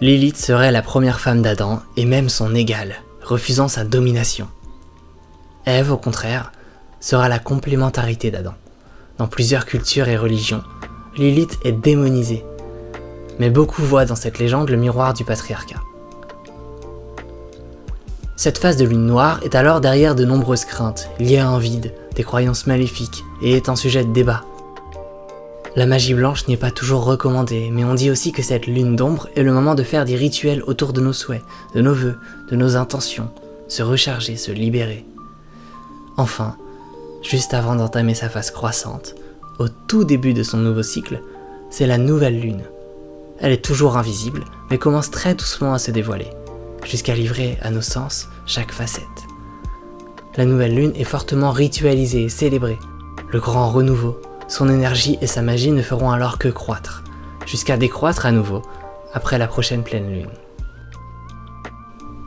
Lilith 0.00 0.36
serait 0.36 0.72
la 0.72 0.82
première 0.82 1.20
femme 1.20 1.40
d'Adam 1.40 1.80
et 1.96 2.04
même 2.04 2.28
son 2.28 2.52
égale, 2.52 2.96
refusant 3.22 3.68
sa 3.68 3.84
domination. 3.84 4.48
Ève, 5.66 5.92
au 5.92 5.96
contraire, 5.96 6.50
sera 6.98 7.28
la 7.28 7.38
complémentarité 7.38 8.32
d'Adam. 8.32 8.54
Dans 9.18 9.28
plusieurs 9.28 9.66
cultures 9.66 10.08
et 10.08 10.16
religions, 10.16 10.64
Lilith 11.16 11.60
est 11.62 11.70
démonisée, 11.70 12.44
mais 13.38 13.50
beaucoup 13.50 13.82
voient 13.82 14.04
dans 14.04 14.16
cette 14.16 14.40
légende 14.40 14.68
le 14.68 14.76
miroir 14.76 15.14
du 15.14 15.24
patriarcat. 15.24 15.80
Cette 18.34 18.58
phase 18.58 18.76
de 18.76 18.84
lune 18.84 19.06
noire 19.06 19.38
est 19.44 19.54
alors 19.54 19.80
derrière 19.80 20.16
de 20.16 20.24
nombreuses 20.24 20.64
craintes 20.64 21.08
liées 21.20 21.38
à 21.38 21.48
un 21.48 21.60
vide, 21.60 21.94
des 22.14 22.24
croyances 22.24 22.66
maléfiques 22.66 23.24
et 23.42 23.52
est 23.52 23.68
un 23.68 23.76
sujet 23.76 24.04
de 24.04 24.12
débat. 24.12 24.44
La 25.76 25.86
magie 25.86 26.14
blanche 26.14 26.46
n'est 26.46 26.56
pas 26.56 26.70
toujours 26.70 27.04
recommandée, 27.04 27.70
mais 27.72 27.84
on 27.84 27.94
dit 27.94 28.10
aussi 28.10 28.30
que 28.30 28.42
cette 28.42 28.66
lune 28.66 28.94
d'ombre 28.94 29.28
est 29.34 29.42
le 29.42 29.52
moment 29.52 29.74
de 29.74 29.82
faire 29.82 30.04
des 30.04 30.14
rituels 30.14 30.62
autour 30.66 30.92
de 30.92 31.00
nos 31.00 31.12
souhaits, 31.12 31.42
de 31.74 31.80
nos 31.80 31.94
vœux, 31.94 32.16
de 32.50 32.56
nos 32.56 32.76
intentions, 32.76 33.30
se 33.66 33.82
recharger, 33.82 34.36
se 34.36 34.52
libérer. 34.52 35.04
Enfin, 36.16 36.56
juste 37.22 37.54
avant 37.54 37.74
d'entamer 37.74 38.14
sa 38.14 38.28
phase 38.28 38.52
croissante, 38.52 39.16
au 39.58 39.66
tout 39.68 40.04
début 40.04 40.34
de 40.34 40.44
son 40.44 40.58
nouveau 40.58 40.82
cycle, 40.82 41.20
c'est 41.70 41.86
la 41.86 41.98
nouvelle 41.98 42.38
lune. 42.38 42.62
Elle 43.40 43.52
est 43.52 43.64
toujours 43.64 43.96
invisible, 43.96 44.44
mais 44.70 44.78
commence 44.78 45.10
très 45.10 45.34
doucement 45.34 45.74
à 45.74 45.78
se 45.78 45.90
dévoiler 45.90 46.30
jusqu'à 46.84 47.14
livrer 47.14 47.58
à 47.62 47.70
nos 47.70 47.80
sens 47.80 48.28
chaque 48.46 48.72
facette. 48.72 49.04
La 50.36 50.44
nouvelle 50.44 50.74
lune 50.74 50.92
est 50.96 51.04
fortement 51.04 51.50
ritualisée 51.50 52.24
et 52.24 52.28
célébrée. 52.28 52.78
Le 53.30 53.40
grand 53.40 53.70
renouveau, 53.70 54.20
son 54.48 54.68
énergie 54.68 55.18
et 55.20 55.26
sa 55.26 55.42
magie 55.42 55.72
ne 55.72 55.82
feront 55.82 56.10
alors 56.10 56.38
que 56.38 56.48
croître, 56.48 57.04
jusqu'à 57.46 57.76
décroître 57.76 58.26
à 58.26 58.32
nouveau 58.32 58.62
après 59.12 59.38
la 59.38 59.46
prochaine 59.46 59.82
pleine 59.82 60.10
lune. 60.12 60.30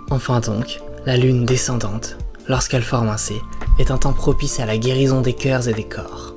Enfin 0.09 0.39
donc, 0.39 0.79
la 1.05 1.17
lune 1.17 1.45
descendante, 1.45 2.17
lorsqu'elle 2.47 2.83
forme 2.83 3.09
un 3.09 3.17
C, 3.17 3.35
est 3.79 3.91
un 3.91 3.97
temps 3.97 4.13
propice 4.13 4.59
à 4.59 4.65
la 4.65 4.77
guérison 4.77 5.21
des 5.21 5.33
cœurs 5.33 5.67
et 5.67 5.73
des 5.73 5.83
corps. 5.83 6.35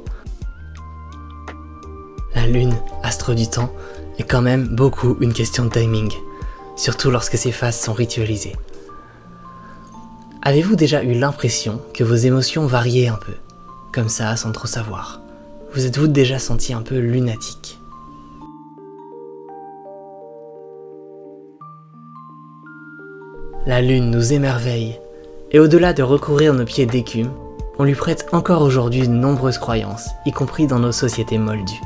La 2.34 2.46
lune, 2.46 2.74
astre 3.02 3.34
du 3.34 3.48
temps, 3.48 3.72
est 4.18 4.24
quand 4.24 4.42
même 4.42 4.68
beaucoup 4.68 5.16
une 5.20 5.32
question 5.32 5.64
de 5.64 5.70
timing 5.70 6.10
surtout 6.80 7.10
lorsque 7.10 7.36
ces 7.36 7.52
phases 7.52 7.78
sont 7.78 7.92
ritualisées. 7.92 8.56
Avez-vous 10.42 10.74
déjà 10.74 11.02
eu 11.04 11.12
l'impression 11.12 11.82
que 11.92 12.02
vos 12.02 12.14
émotions 12.14 12.64
variaient 12.66 13.08
un 13.08 13.18
peu, 13.18 13.34
comme 13.92 14.08
ça 14.08 14.36
sans 14.36 14.52
trop 14.52 14.66
savoir 14.66 15.20
Vous 15.74 15.84
êtes-vous 15.84 16.06
déjà 16.08 16.38
senti 16.38 16.72
un 16.72 16.80
peu 16.80 16.98
lunatique? 16.98 17.78
La 23.66 23.82
lune 23.82 24.10
nous 24.10 24.32
émerveille, 24.32 24.98
et 25.50 25.58
au-delà 25.58 25.92
de 25.92 26.02
recouvrir 26.02 26.54
nos 26.54 26.64
pieds 26.64 26.86
d'écume, 26.86 27.30
on 27.78 27.84
lui 27.84 27.94
prête 27.94 28.26
encore 28.32 28.62
aujourd'hui 28.62 29.06
de 29.06 29.12
nombreuses 29.12 29.58
croyances, 29.58 30.08
y 30.24 30.32
compris 30.32 30.66
dans 30.66 30.78
nos 30.78 30.92
sociétés 30.92 31.36
moldues. 31.36 31.82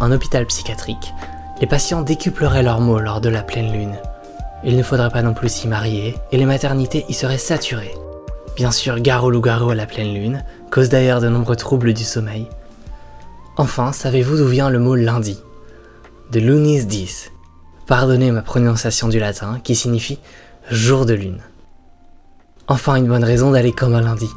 En 0.00 0.10
hôpital 0.10 0.44
psychiatrique, 0.46 1.14
les 1.60 1.68
patients 1.68 2.02
décupleraient 2.02 2.64
leurs 2.64 2.80
mots 2.80 2.98
lors 2.98 3.20
de 3.20 3.28
la 3.28 3.44
pleine 3.44 3.72
lune. 3.72 3.96
Il 4.64 4.76
ne 4.76 4.82
faudrait 4.82 5.10
pas 5.10 5.22
non 5.22 5.34
plus 5.34 5.48
s'y 5.48 5.68
marier, 5.68 6.16
et 6.32 6.36
les 6.36 6.46
maternités 6.46 7.04
y 7.08 7.14
seraient 7.14 7.38
saturées. 7.38 7.94
Bien 8.56 8.70
sûr, 8.70 8.98
gare 9.00 9.24
au 9.24 9.30
loup-garou 9.30 9.70
à 9.70 9.74
la 9.74 9.86
pleine 9.86 10.14
lune, 10.14 10.44
cause 10.70 10.88
d'ailleurs 10.88 11.20
de 11.20 11.28
nombreux 11.28 11.56
troubles 11.56 11.92
du 11.92 12.04
sommeil. 12.04 12.48
Enfin, 13.58 13.92
savez-vous 13.92 14.38
d'où 14.38 14.46
vient 14.46 14.70
le 14.70 14.78
mot 14.78 14.94
lundi? 14.94 15.38
De 16.30 16.40
lunis 16.40 16.84
dis. 16.84 17.28
Pardonnez 17.86 18.30
ma 18.32 18.42
prononciation 18.42 19.08
du 19.08 19.18
latin, 19.18 19.60
qui 19.62 19.74
signifie 19.74 20.18
jour 20.70 21.06
de 21.06 21.14
lune. 21.14 21.42
Enfin, 22.66 22.96
une 22.96 23.06
bonne 23.06 23.24
raison 23.24 23.52
d'aller 23.52 23.72
comme 23.72 23.94
un 23.94 24.00
lundi. 24.00 24.28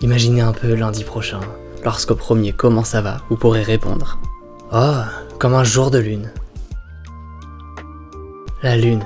Imaginez 0.00 0.42
un 0.42 0.52
peu 0.52 0.74
lundi 0.74 1.02
prochain, 1.02 1.40
lorsqu'au 1.84 2.14
premier 2.14 2.52
comment 2.52 2.84
ça 2.84 3.00
va, 3.00 3.16
vous 3.30 3.36
pourrez 3.36 3.62
répondre. 3.62 4.18
Oh, 4.72 5.02
comme 5.38 5.54
un 5.54 5.64
jour 5.64 5.90
de 5.90 5.98
lune. 5.98 6.30
La 8.62 8.76
lune, 8.76 9.04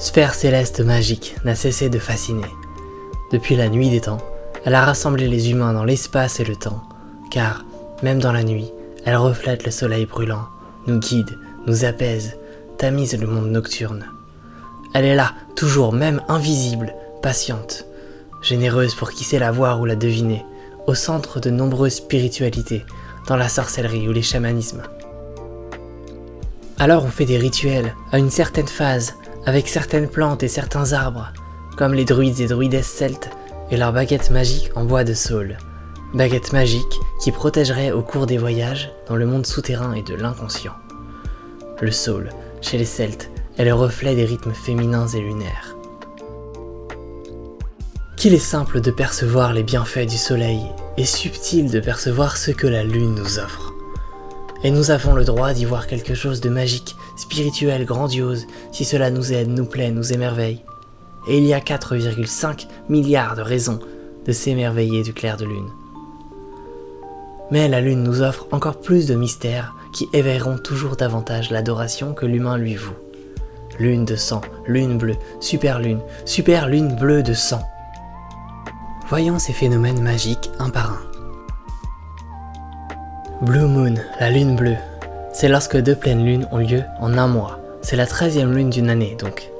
sphère 0.00 0.32
céleste 0.32 0.80
magique, 0.80 1.36
n'a 1.44 1.54
cessé 1.54 1.90
de 1.90 1.98
fasciner. 1.98 2.46
Depuis 3.32 3.54
la 3.54 3.68
nuit 3.68 3.90
des 3.90 4.00
temps, 4.00 4.16
elle 4.64 4.74
a 4.74 4.84
rassemblé 4.84 5.28
les 5.28 5.50
humains 5.50 5.74
dans 5.74 5.84
l'espace 5.84 6.40
et 6.40 6.44
le 6.44 6.56
temps, 6.56 6.82
car, 7.30 7.66
même 8.02 8.18
dans 8.18 8.32
la 8.32 8.42
nuit, 8.42 8.72
elle 9.04 9.16
reflète 9.16 9.66
le 9.66 9.70
soleil 9.70 10.06
brûlant, 10.06 10.46
nous 10.86 10.98
guide, 10.98 11.38
nous 11.66 11.84
apaise, 11.84 12.38
tamise 12.78 13.18
le 13.20 13.26
monde 13.26 13.50
nocturne. 13.50 14.06
Elle 14.94 15.04
est 15.04 15.14
là, 15.14 15.34
toujours 15.54 15.92
même 15.92 16.22
invisible, 16.28 16.94
patiente, 17.20 17.84
généreuse 18.40 18.94
pour 18.94 19.10
qui 19.10 19.24
sait 19.24 19.38
la 19.38 19.52
voir 19.52 19.82
ou 19.82 19.84
la 19.84 19.96
deviner, 19.96 20.46
au 20.86 20.94
centre 20.94 21.40
de 21.40 21.50
nombreuses 21.50 21.96
spiritualités, 21.96 22.86
dans 23.28 23.36
la 23.36 23.50
sorcellerie 23.50 24.08
ou 24.08 24.12
les 24.12 24.22
chamanismes. 24.22 24.82
Alors 26.78 27.04
on 27.04 27.10
fait 27.10 27.26
des 27.26 27.36
rituels 27.36 27.94
à 28.12 28.18
une 28.18 28.30
certaine 28.30 28.66
phase, 28.66 29.14
avec 29.46 29.68
certaines 29.68 30.08
plantes 30.08 30.42
et 30.42 30.48
certains 30.48 30.92
arbres, 30.92 31.32
comme 31.76 31.94
les 31.94 32.04
druides 32.04 32.40
et 32.40 32.46
druidesses 32.46 32.86
celtes 32.86 33.30
et 33.70 33.76
leurs 33.76 33.92
baguettes 33.92 34.30
magiques 34.30 34.70
en 34.74 34.84
bois 34.84 35.04
de 35.04 35.14
saule. 35.14 35.56
Baguettes 36.12 36.52
magiques 36.52 36.98
qui 37.20 37.30
protégeraient 37.30 37.92
au 37.92 38.02
cours 38.02 38.26
des 38.26 38.38
voyages 38.38 38.90
dans 39.08 39.16
le 39.16 39.26
monde 39.26 39.46
souterrain 39.46 39.92
et 39.92 40.02
de 40.02 40.14
l'inconscient. 40.14 40.74
Le 41.80 41.92
saule, 41.92 42.30
chez 42.60 42.78
les 42.78 42.84
Celtes, 42.84 43.30
est 43.56 43.64
le 43.64 43.74
reflet 43.74 44.14
des 44.14 44.24
rythmes 44.24 44.52
féminins 44.52 45.06
et 45.06 45.20
lunaires. 45.20 45.76
Qu'il 48.16 48.34
est 48.34 48.38
simple 48.38 48.80
de 48.80 48.90
percevoir 48.90 49.54
les 49.54 49.62
bienfaits 49.62 50.06
du 50.06 50.18
soleil 50.18 50.60
et 50.98 51.06
subtil 51.06 51.70
de 51.70 51.80
percevoir 51.80 52.36
ce 52.36 52.50
que 52.50 52.66
la 52.66 52.84
lune 52.84 53.14
nous 53.14 53.38
offre. 53.38 53.72
Et 54.62 54.70
nous 54.70 54.90
avons 54.90 55.14
le 55.14 55.24
droit 55.24 55.54
d'y 55.54 55.64
voir 55.64 55.86
quelque 55.86 56.14
chose 56.14 56.42
de 56.42 56.50
magique, 56.50 56.96
spirituel, 57.20 57.84
grandiose, 57.84 58.46
si 58.72 58.84
cela 58.84 59.10
nous 59.10 59.32
aide, 59.32 59.50
nous 59.50 59.66
plaît, 59.66 59.90
nous 59.90 60.12
émerveille. 60.12 60.64
Et 61.28 61.36
il 61.36 61.44
y 61.44 61.52
a 61.52 61.60
4,5 61.60 62.66
milliards 62.88 63.36
de 63.36 63.42
raisons 63.42 63.78
de 64.24 64.32
s'émerveiller 64.32 65.02
du 65.02 65.12
clair 65.12 65.36
de 65.36 65.44
lune. 65.44 65.68
Mais 67.50 67.68
la 67.68 67.80
lune 67.80 68.02
nous 68.02 68.22
offre 68.22 68.46
encore 68.52 68.80
plus 68.80 69.06
de 69.06 69.14
mystères 69.14 69.74
qui 69.92 70.08
éveilleront 70.12 70.56
toujours 70.56 70.96
davantage 70.96 71.50
l'adoration 71.50 72.14
que 72.14 72.26
l'humain 72.26 72.56
lui 72.56 72.76
voue. 72.76 72.96
Lune 73.78 74.04
de 74.04 74.16
sang, 74.16 74.40
lune 74.66 74.98
bleue, 74.98 75.16
super 75.40 75.78
lune, 75.78 76.00
super 76.24 76.68
lune 76.68 76.96
bleue 76.96 77.22
de 77.22 77.34
sang. 77.34 77.62
Voyons 79.08 79.38
ces 79.38 79.52
phénomènes 79.52 80.00
magiques 80.00 80.50
un 80.58 80.70
par 80.70 80.92
un. 80.92 81.00
Blue 83.44 83.66
Moon, 83.66 83.94
la 84.20 84.30
lune 84.30 84.56
bleue. 84.56 84.76
C'est 85.32 85.48
lorsque 85.48 85.76
deux 85.76 85.94
pleines 85.94 86.24
lunes 86.24 86.46
ont 86.50 86.58
lieu 86.58 86.82
en 87.00 87.16
un 87.16 87.26
mois. 87.26 87.60
C'est 87.82 87.96
la 87.96 88.06
treizième 88.06 88.52
lune 88.52 88.70
d'une 88.70 88.90
année, 88.90 89.16
donc. 89.18 89.50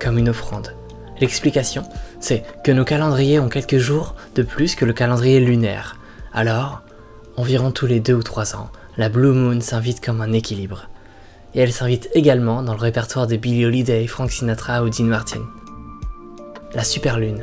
Comme 0.00 0.18
une 0.18 0.28
offrande. 0.28 0.74
L'explication, 1.20 1.82
c'est 2.20 2.44
que 2.64 2.72
nos 2.72 2.84
calendriers 2.84 3.40
ont 3.40 3.48
quelques 3.48 3.78
jours 3.78 4.14
de 4.34 4.42
plus 4.42 4.74
que 4.74 4.84
le 4.84 4.92
calendrier 4.92 5.40
lunaire. 5.40 5.96
Alors, 6.32 6.82
environ 7.36 7.72
tous 7.72 7.86
les 7.86 8.00
deux 8.00 8.14
ou 8.14 8.22
trois 8.22 8.54
ans, 8.54 8.70
la 8.96 9.08
Blue 9.08 9.32
Moon 9.32 9.60
s'invite 9.60 10.04
comme 10.04 10.20
un 10.20 10.32
équilibre. 10.32 10.88
Et 11.54 11.60
elle 11.60 11.72
s'invite 11.72 12.08
également 12.14 12.62
dans 12.62 12.74
le 12.74 12.80
répertoire 12.80 13.26
de 13.26 13.36
Billie 13.36 13.66
Holiday, 13.66 14.06
Frank 14.06 14.30
Sinatra 14.30 14.84
ou 14.84 14.90
Dean 14.90 15.04
Martin. 15.04 15.42
La 16.74 16.84
superlune, 16.84 17.42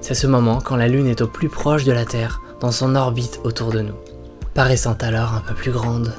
c'est 0.00 0.14
ce 0.14 0.26
moment 0.26 0.60
quand 0.60 0.76
la 0.76 0.88
lune 0.88 1.06
est 1.06 1.20
au 1.20 1.28
plus 1.28 1.48
proche 1.48 1.84
de 1.84 1.92
la 1.92 2.04
Terre, 2.04 2.40
dans 2.60 2.72
son 2.72 2.96
orbite 2.96 3.40
autour 3.44 3.70
de 3.70 3.80
nous 3.80 3.94
paraissant 4.54 4.96
alors 5.00 5.34
un 5.34 5.40
peu 5.40 5.54
plus 5.54 5.72
grande. 5.72 6.12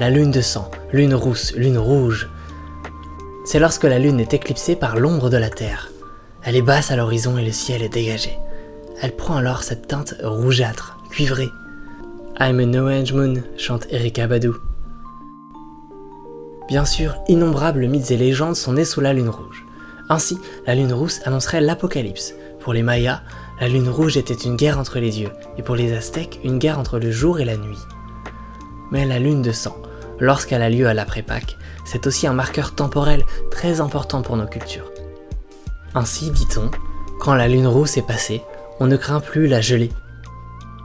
La 0.00 0.08
lune 0.08 0.30
de 0.30 0.40
sang, 0.40 0.70
lune 0.94 1.14
rousse, 1.14 1.52
lune 1.54 1.76
rouge. 1.76 2.30
C'est 3.44 3.58
lorsque 3.58 3.84
la 3.84 3.98
lune 3.98 4.18
est 4.18 4.32
éclipsée 4.32 4.74
par 4.74 4.96
l'ombre 4.96 5.28
de 5.28 5.36
la 5.36 5.50
Terre. 5.50 5.92
Elle 6.42 6.56
est 6.56 6.62
basse 6.62 6.90
à 6.90 6.96
l'horizon 6.96 7.36
et 7.36 7.44
le 7.44 7.52
ciel 7.52 7.82
est 7.82 7.90
dégagé. 7.90 8.38
Elle 9.02 9.14
prend 9.14 9.36
alors 9.36 9.62
cette 9.62 9.88
teinte 9.88 10.14
rougeâtre, 10.22 10.96
cuivrée. 11.10 11.50
I'm 12.40 12.60
an 12.60 12.72
orange 12.78 13.12
moon, 13.12 13.42
chante 13.58 13.88
Erika 13.90 14.26
Badu. 14.26 14.52
Bien 16.66 16.86
sûr, 16.86 17.16
innombrables 17.28 17.86
mythes 17.86 18.10
et 18.10 18.16
légendes 18.16 18.56
sont 18.56 18.72
nés 18.72 18.86
sous 18.86 19.02
la 19.02 19.12
lune 19.12 19.28
rouge. 19.28 19.66
Ainsi, 20.08 20.38
la 20.66 20.76
lune 20.76 20.94
rousse 20.94 21.20
annoncerait 21.26 21.60
l'apocalypse. 21.60 22.32
Pour 22.60 22.72
les 22.72 22.82
Mayas, 22.82 23.20
la 23.60 23.68
lune 23.68 23.90
rouge 23.90 24.16
était 24.16 24.32
une 24.32 24.56
guerre 24.56 24.78
entre 24.78 24.98
les 24.98 25.10
dieux, 25.10 25.32
et 25.58 25.62
pour 25.62 25.76
les 25.76 25.92
Aztèques, 25.92 26.40
une 26.42 26.58
guerre 26.58 26.78
entre 26.78 26.98
le 26.98 27.10
jour 27.10 27.38
et 27.38 27.44
la 27.44 27.58
nuit. 27.58 27.76
Mais 28.90 29.04
la 29.04 29.18
lune 29.18 29.42
de 29.42 29.52
sang, 29.52 29.76
lorsqu'elle 30.20 30.62
a 30.62 30.70
lieu 30.70 30.86
à 30.86 30.94
l'après-Pâques, 30.94 31.56
c'est 31.84 32.06
aussi 32.06 32.26
un 32.26 32.32
marqueur 32.32 32.74
temporel 32.74 33.24
très 33.50 33.80
important 33.80 34.22
pour 34.22 34.36
nos 34.36 34.46
cultures. 34.46 34.90
Ainsi, 35.94 36.30
dit-on, 36.30 36.70
quand 37.20 37.34
la 37.34 37.48
lune 37.48 37.66
rousse 37.66 37.96
est 37.96 38.06
passée, 38.06 38.42
on 38.78 38.86
ne 38.86 38.96
craint 38.96 39.20
plus 39.20 39.46
la 39.46 39.60
gelée. 39.60 39.90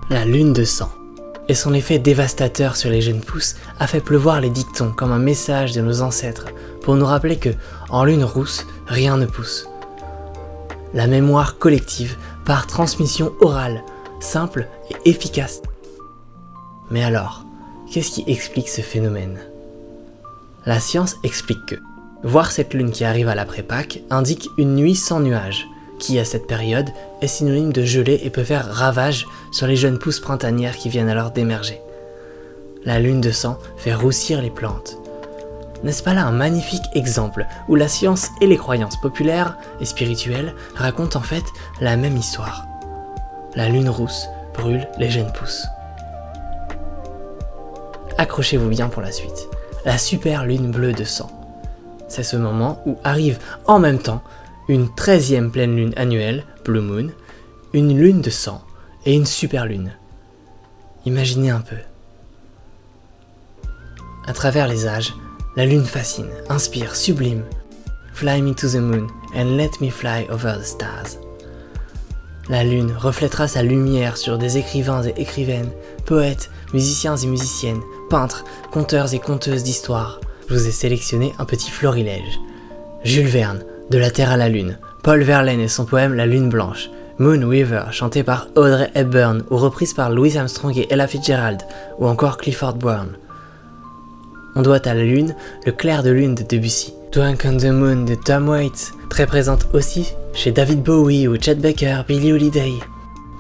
La 0.10 0.25
lune 0.25 0.54
de 0.54 0.63
sang 0.63 0.92
et 1.48 1.54
son 1.54 1.74
effet 1.74 2.00
dévastateur 2.00 2.75
sur 2.75 2.89
les 2.89 3.01
jeunes 3.01 3.22
pousses 3.22 3.56
a 3.80 3.88
fait 3.88 4.01
pleuvoir 4.01 4.42
les 4.42 4.50
dictons 4.50 4.92
comme 4.92 5.12
un 5.12 5.20
message 5.20 5.74
de 5.74 5.82
nos 5.82 6.01
ancêtres 6.01 6.48
pour 6.82 6.96
nous 6.96 7.06
rappeler 7.06 7.38
que, 7.38 7.50
en 7.89 8.04
lune 8.04 8.24
rousse, 8.24 8.65
rien 8.88 9.18
ne 9.18 9.25
pousse. 9.25 9.68
La 10.94 11.08
mémoire 11.08 11.58
collective 11.58 12.18
par 12.46 12.68
transmission 12.68 13.34
orale, 13.42 13.84
simple 14.20 14.68
et 14.89 15.10
efficace. 15.10 15.62
Mais 16.89 17.04
alors, 17.04 17.45
qu'est-ce 17.92 18.12
qui 18.12 18.24
explique 18.27 18.70
ce 18.70 18.82
phénomène? 18.82 19.39
La 20.65 20.80
science 20.80 21.18
explique 21.24 21.65
que 21.65 21.75
voir 22.24 22.51
cette 22.51 22.74
lune 22.74 22.92
qui 22.92 23.06
arrive 23.06 23.27
à 23.27 23.36
l'après-Pâques 23.36 24.01
indique 24.10 24.50
une 24.58 24.75
nuit 24.75 24.96
sans 24.96 25.20
nuages, 25.20 25.68
qui 26.00 26.20
à 26.20 26.25
cette 26.25 26.48
période 26.48 26.89
est 27.22 27.27
synonyme 27.27 27.72
de 27.72 27.84
gelée 27.84 28.20
et 28.24 28.30
peut 28.30 28.44
faire 28.44 28.68
ravage 28.68 29.27
sur 29.51 29.68
les 29.68 29.75
jeunes 29.75 30.00
pousses 30.00 30.20
printanières 30.20 30.75
qui 30.75 30.89
viennent 30.89 31.10
alors 31.10 31.32
d'émerger. 31.32 31.80
La 32.84 33.00
lune 33.00 33.22
de 33.22 33.32
sang 33.32 33.58
fait 33.77 33.94
roussir 33.94 34.42
les 34.42 34.50
plantes. 34.50 34.98
N'est-ce 35.84 36.04
pas 36.04 36.13
là 36.13 36.25
un 36.25 36.32
magnifique 36.32 36.86
exemple 36.94 37.46
où 37.68 37.75
la 37.75 37.88
science 37.88 38.30
et 38.42 38.48
les 38.48 38.58
croyances 38.58 39.00
populaires 39.00 39.58
et 39.80 39.86
spirituelles 39.86 40.54
racontent 40.75 41.20
en 41.20 41.24
fait 41.24 41.44
la 41.80 41.96
même 41.96 42.18
histoire? 42.18 42.65
La 43.56 43.70
lune 43.70 43.89
rousse 43.89 44.27
brûle 44.56 44.88
les 44.98 45.10
jeunes 45.10 45.32
pousses. 45.32 45.68
Accrochez-vous 48.18 48.70
bien 48.70 48.88
pour 48.88 49.02
la 49.02 49.12
suite. 49.12 49.48
La 49.84 49.98
super 49.98 50.46
lune 50.46 50.72
bleue 50.72 50.94
de 50.94 51.04
sang. 51.04 51.30
C'est 52.08 52.24
ce 52.24 52.38
moment 52.38 52.82
où 52.86 52.98
arrive 53.04 53.40
en 53.66 53.80
même 53.80 54.00
temps 54.00 54.24
une 54.68 54.94
treizième 54.94 55.52
pleine 55.52 55.76
lune 55.76 55.94
annuelle, 55.98 56.46
Blue 56.64 56.82
Moon, 56.82 57.10
une 57.74 57.98
lune 57.98 58.22
de 58.22 58.30
sang 58.30 58.64
et 59.06 59.14
une 59.14 59.26
super 59.26 59.66
lune. 59.66 59.94
Imaginez 61.06 61.50
un 61.50 61.62
peu. 61.62 61.76
À 64.28 64.34
travers 64.34 64.68
les 64.68 64.88
âges, 64.88 65.14
la 65.56 65.66
lune 65.66 65.86
fascine, 65.86 66.30
inspire, 66.50 66.96
sublime. 66.96 67.44
Fly 68.14 68.42
me 68.42 68.56
to 68.56 68.68
the 68.68 68.76
moon 68.76 69.08
and 69.36 69.58
let 69.58 69.82
me 69.82 69.90
fly 69.90 70.26
over 70.30 70.58
the 70.58 70.64
stars. 70.64 71.20
La 72.48 72.64
lune 72.64 72.94
reflètera 72.96 73.48
sa 73.48 73.64
lumière 73.64 74.18
sur 74.18 74.38
des 74.38 74.60
écrivains 74.60 75.02
et 75.02 75.20
écrivaines, 75.20 75.72
poètes, 76.06 76.52
musiciens 76.74 77.16
et 77.16 77.25
musiciennes, 77.25 77.82
peintres, 78.08 78.46
conteurs 78.72 79.16
et 79.16 79.20
conteuses 79.20 79.64
d'histoire. 79.64 80.22
Je 80.48 80.54
vous 80.54 80.68
ai 80.68 80.72
sélectionné 80.72 81.34
un 81.40 81.46
petit 81.46 81.72
florilège. 81.72 82.40
Jules 83.04 83.25
Verne, 83.25 83.64
de 83.90 83.98
la 83.98 84.12
Terre 84.12 84.30
à 84.30 84.38
la 84.38 84.50
Lune, 84.50 84.78
Paul 85.02 85.24
Verlaine 85.24 85.60
et 85.60 85.68
son 85.68 85.86
poème 85.86 86.14
La 86.14 86.28
Lune 86.28 86.50
Blanche, 86.50 86.92
Moon 87.18 87.42
Weaver, 87.42 87.86
chanté 87.92 88.22
par 88.22 88.50
Audrey 88.56 88.92
Hepburn 88.94 89.44
ou 89.50 89.58
reprise 89.58 89.96
par 89.96 90.12
Louis 90.12 90.38
Armstrong 90.38 90.78
et 90.78 90.88
Ella 90.92 91.08
Fitzgerald, 91.08 91.64
ou 91.98 92.08
encore 92.08 92.38
Clifford 92.38 92.75
Brown. 92.75 93.18
On 94.56 94.62
doit 94.62 94.88
à 94.88 94.94
la 94.94 95.04
Lune 95.04 95.36
le 95.66 95.72
clair 95.72 96.04
de 96.04 96.12
lune 96.12 96.36
de 96.36 96.44
Debussy, 96.44 96.94
Drunk 97.16 97.46
on 97.46 97.56
the 97.56 97.72
Moon 97.72 98.04
de 98.04 98.14
Tom 98.14 98.50
Waits, 98.50 98.94
très 99.08 99.26
présente 99.26 99.70
aussi 99.72 100.12
chez 100.34 100.52
David 100.52 100.84
Bowie 100.84 101.30
ou 101.30 101.42
Chet 101.42 101.56
Baker, 101.56 102.02
Billie 102.06 102.34
Holiday. 102.34 102.74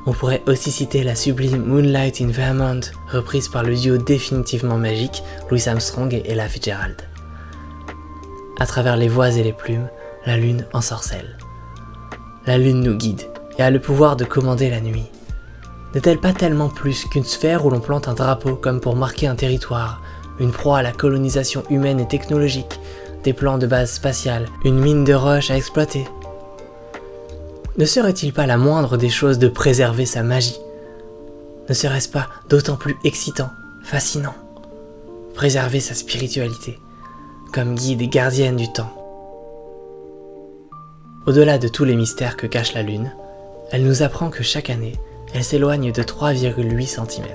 On 0.05 0.13
pourrait 0.13 0.41
aussi 0.47 0.71
citer 0.71 1.03
la 1.03 1.13
sublime 1.13 1.65
Moonlight 1.65 2.21
in 2.21 2.27
Vermont, 2.27 2.79
reprise 3.11 3.49
par 3.49 3.63
le 3.63 3.75
duo 3.75 3.97
définitivement 3.97 4.77
magique 4.77 5.23
Louis 5.51 5.67
Armstrong 5.67 6.13
et 6.13 6.23
Ella 6.25 6.47
Fitzgerald. 6.47 6.95
À 8.61 8.65
travers 8.65 8.95
les 8.95 9.09
voix 9.09 9.31
et 9.31 9.43
les 9.43 9.51
plumes, 9.51 9.89
la 10.25 10.37
lune 10.37 10.65
ensorcelle. 10.71 11.37
La 12.47 12.57
lune 12.57 12.79
nous 12.79 12.95
guide 12.95 13.23
et 13.57 13.61
a 13.61 13.71
le 13.71 13.81
pouvoir 13.81 14.15
de 14.15 14.23
commander 14.23 14.69
la 14.69 14.79
nuit. 14.79 15.11
N'est-elle 15.93 16.19
pas 16.19 16.31
tellement 16.31 16.69
plus 16.69 17.03
qu'une 17.11 17.25
sphère 17.25 17.65
où 17.65 17.69
l'on 17.69 17.81
plante 17.81 18.07
un 18.07 18.13
drapeau 18.13 18.55
comme 18.55 18.79
pour 18.79 18.95
marquer 18.95 19.27
un 19.27 19.35
territoire, 19.35 20.01
une 20.39 20.51
proie 20.51 20.77
à 20.77 20.81
la 20.81 20.93
colonisation 20.93 21.63
humaine 21.69 21.99
et 21.99 22.07
technologique, 22.07 22.79
des 23.25 23.33
plans 23.33 23.57
de 23.57 23.65
base 23.65 23.91
spatiale, 23.91 24.45
une 24.63 24.79
mine 24.79 25.03
de 25.03 25.13
roche 25.13 25.49
à 25.49 25.57
exploiter 25.57 26.05
Ne 27.75 27.85
serait-il 27.85 28.31
pas 28.31 28.45
la 28.45 28.55
moindre 28.55 28.97
des 28.97 29.09
choses 29.09 29.39
de 29.39 29.47
préserver 29.47 30.05
sa 30.05 30.21
magie? 30.21 30.59
Ne 31.67 31.73
serait-ce 31.73 32.07
pas 32.07 32.29
d'autant 32.49 32.75
plus 32.75 32.95
excitant, 33.03 33.49
fascinant? 33.83 34.35
Préserver 35.33 35.79
sa 35.79 35.95
spiritualité, 35.95 36.79
comme 37.51 37.73
guide 37.73 38.03
et 38.03 38.07
gardienne 38.07 38.57
du 38.57 38.71
temps. 38.71 38.93
Au-delà 41.25 41.57
de 41.57 41.67
tous 41.67 41.83
les 41.83 41.95
mystères 41.95 42.37
que 42.37 42.45
cache 42.45 42.75
la 42.75 42.83
Lune, 42.83 43.11
elle 43.71 43.83
nous 43.83 44.03
apprend 44.03 44.29
que 44.29 44.43
chaque 44.43 44.69
année, 44.69 44.99
elle 45.33 45.43
s'éloigne 45.43 45.91
de 45.91 46.03
3,8 46.03 46.85
cm. 46.85 47.25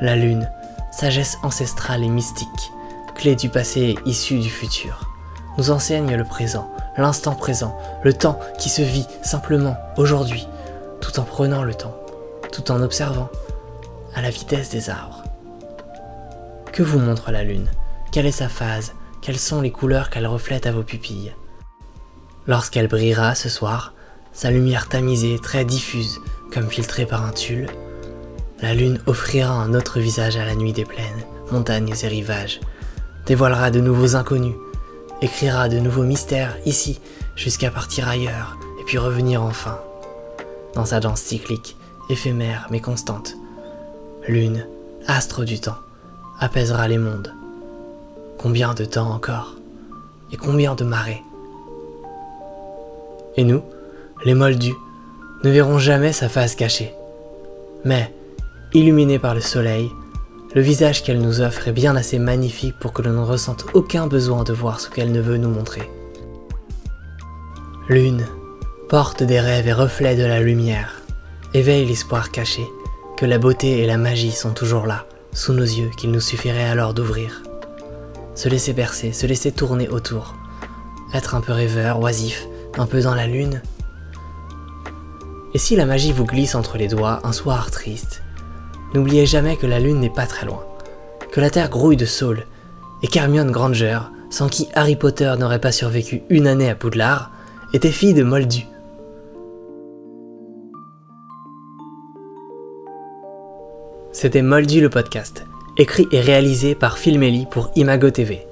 La 0.00 0.14
Lune, 0.14 0.48
sagesse 0.92 1.38
ancestrale 1.42 2.04
et 2.04 2.08
mystique, 2.08 2.70
clé 3.16 3.34
du 3.34 3.48
passé 3.48 3.80
et 3.80 4.08
issue 4.08 4.38
du 4.38 4.50
futur, 4.50 5.10
nous 5.58 5.70
enseigne 5.70 6.14
le 6.14 6.24
présent, 6.24 6.70
l'instant 6.96 7.34
présent, 7.34 7.76
le 8.04 8.12
temps 8.12 8.38
qui 8.58 8.68
se 8.68 8.82
vit 8.82 9.06
simplement 9.22 9.76
aujourd'hui, 9.96 10.46
tout 11.00 11.18
en 11.18 11.24
prenant 11.24 11.64
le 11.64 11.74
temps, 11.74 11.96
tout 12.52 12.70
en 12.70 12.82
observant, 12.82 13.28
à 14.14 14.22
la 14.22 14.30
vitesse 14.30 14.70
des 14.70 14.90
arbres. 14.90 15.24
Que 16.72 16.82
vous 16.82 16.98
montre 16.98 17.30
la 17.30 17.42
Lune? 17.42 17.70
Quelle 18.12 18.26
est 18.26 18.32
sa 18.32 18.48
phase? 18.48 18.92
Quelles 19.22 19.38
sont 19.38 19.60
les 19.60 19.72
couleurs 19.72 20.10
qu'elle 20.10 20.26
reflète 20.26 20.66
à 20.66 20.72
vos 20.72 20.82
pupilles? 20.82 21.34
Lorsqu'elle 22.46 22.88
brillera 22.88 23.34
ce 23.34 23.48
soir, 23.48 23.94
sa 24.32 24.50
lumière 24.50 24.88
tamisée, 24.88 25.38
très 25.42 25.64
diffuse, 25.64 26.20
comme 26.52 26.70
filtrée 26.70 27.06
par 27.06 27.24
un 27.24 27.32
tulle, 27.32 27.70
la 28.60 28.74
lune 28.74 29.00
offrira 29.06 29.52
un 29.52 29.74
autre 29.74 29.98
visage 30.00 30.36
à 30.36 30.44
la 30.44 30.54
nuit 30.54 30.72
des 30.72 30.84
plaines, 30.84 31.24
montagnes 31.50 31.92
et 32.02 32.08
rivages, 32.08 32.60
dévoilera 33.26 33.70
de 33.70 33.80
nouveaux 33.80 34.16
inconnus, 34.16 34.54
écrira 35.20 35.68
de 35.68 35.78
nouveaux 35.78 36.04
mystères 36.04 36.56
ici, 36.64 37.00
jusqu'à 37.34 37.70
partir 37.70 38.08
ailleurs, 38.08 38.56
et 38.80 38.84
puis 38.84 38.98
revenir 38.98 39.42
enfin. 39.42 39.78
Dans 40.74 40.84
sa 40.84 41.00
danse 41.00 41.20
cyclique, 41.20 41.76
éphémère 42.08 42.68
mais 42.70 42.80
constante, 42.80 43.34
lune, 44.28 44.66
astre 45.06 45.44
du 45.44 45.60
temps, 45.60 45.78
apaisera 46.38 46.86
les 46.88 46.98
mondes. 46.98 47.34
Combien 48.38 48.74
de 48.74 48.84
temps 48.84 49.10
encore 49.10 49.54
Et 50.32 50.36
combien 50.36 50.74
de 50.74 50.84
marées? 50.84 51.22
Et 53.36 53.44
nous, 53.44 53.62
les 54.24 54.34
moldus, 54.34 54.74
ne 55.44 55.50
verrons 55.50 55.78
jamais 55.78 56.12
sa 56.12 56.28
face 56.28 56.54
cachée. 56.54 56.94
Mais, 57.84 58.12
illuminée 58.72 59.18
par 59.18 59.34
le 59.34 59.40
soleil, 59.40 59.90
le 60.56 60.62
visage 60.62 61.02
qu'elle 61.02 61.20
nous 61.20 61.42
offre 61.42 61.68
est 61.68 61.72
bien 61.72 61.96
assez 61.96 62.18
magnifique 62.18 62.78
pour 62.78 62.94
que 62.94 63.02
l'on 63.02 63.12
ne 63.12 63.26
ressente 63.26 63.66
aucun 63.74 64.06
besoin 64.06 64.42
de 64.42 64.54
voir 64.54 64.80
ce 64.80 64.88
qu'elle 64.88 65.12
ne 65.12 65.20
veut 65.20 65.36
nous 65.36 65.50
montrer. 65.50 65.82
Lune, 67.90 68.24
porte 68.88 69.22
des 69.22 69.38
rêves 69.38 69.68
et 69.68 69.74
reflet 69.74 70.16
de 70.16 70.24
la 70.24 70.40
lumière, 70.40 71.02
éveille 71.52 71.84
l'espoir 71.84 72.30
caché, 72.30 72.64
que 73.18 73.26
la 73.26 73.36
beauté 73.36 73.82
et 73.82 73.86
la 73.86 73.98
magie 73.98 74.32
sont 74.32 74.52
toujours 74.52 74.86
là, 74.86 75.04
sous 75.34 75.52
nos 75.52 75.62
yeux, 75.62 75.90
qu'il 75.98 76.10
nous 76.10 76.20
suffirait 76.20 76.70
alors 76.70 76.94
d'ouvrir. 76.94 77.42
Se 78.34 78.48
laisser 78.48 78.72
bercer, 78.72 79.12
se 79.12 79.26
laisser 79.26 79.52
tourner 79.52 79.90
autour, 79.90 80.36
être 81.12 81.34
un 81.34 81.42
peu 81.42 81.52
rêveur, 81.52 82.00
oisif, 82.00 82.46
un 82.78 82.86
peu 82.86 83.02
dans 83.02 83.14
la 83.14 83.26
lune. 83.26 83.60
Et 85.52 85.58
si 85.58 85.76
la 85.76 85.84
magie 85.84 86.12
vous 86.12 86.24
glisse 86.24 86.54
entre 86.54 86.78
les 86.78 86.88
doigts 86.88 87.20
un 87.24 87.32
soir 87.32 87.70
triste, 87.70 88.22
n'oubliez 88.96 89.26
jamais 89.26 89.56
que 89.56 89.66
la 89.66 89.78
lune 89.78 90.00
n'est 90.00 90.10
pas 90.10 90.26
très 90.26 90.46
loin, 90.46 90.64
que 91.30 91.40
la 91.40 91.50
terre 91.50 91.68
grouille 91.68 91.96
de 91.96 92.06
saules, 92.06 92.46
et 93.02 93.08
qu'Hermione 93.08 93.50
Granger, 93.50 94.00
sans 94.30 94.48
qui 94.48 94.68
Harry 94.74 94.96
Potter 94.96 95.32
n'aurait 95.38 95.60
pas 95.60 95.72
survécu 95.72 96.22
une 96.30 96.46
année 96.46 96.70
à 96.70 96.74
Poudlard, 96.74 97.30
était 97.74 97.90
fille 97.90 98.14
de 98.14 98.22
Moldu. 98.22 98.66
C'était 104.12 104.40
Moldu 104.40 104.80
le 104.80 104.88
podcast, 104.88 105.44
écrit 105.76 106.08
et 106.10 106.20
réalisé 106.20 106.74
par 106.74 106.96
Phil 106.96 107.18
Melly 107.18 107.46
pour 107.50 107.70
Imago 107.76 108.08
TV. 108.10 108.46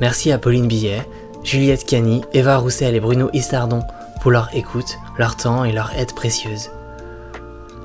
Merci 0.00 0.32
à 0.32 0.38
Pauline 0.38 0.66
Billet, 0.66 1.06
Juliette 1.44 1.84
Cani, 1.84 2.22
Eva 2.32 2.56
Roussel 2.56 2.94
et 2.94 3.00
Bruno 3.00 3.28
Istardon 3.34 3.82
pour 4.22 4.30
leur 4.30 4.48
écoute, 4.54 4.96
leur 5.18 5.36
temps 5.36 5.64
et 5.64 5.72
leur 5.72 5.92
aide 5.94 6.14
précieuse. 6.14 6.70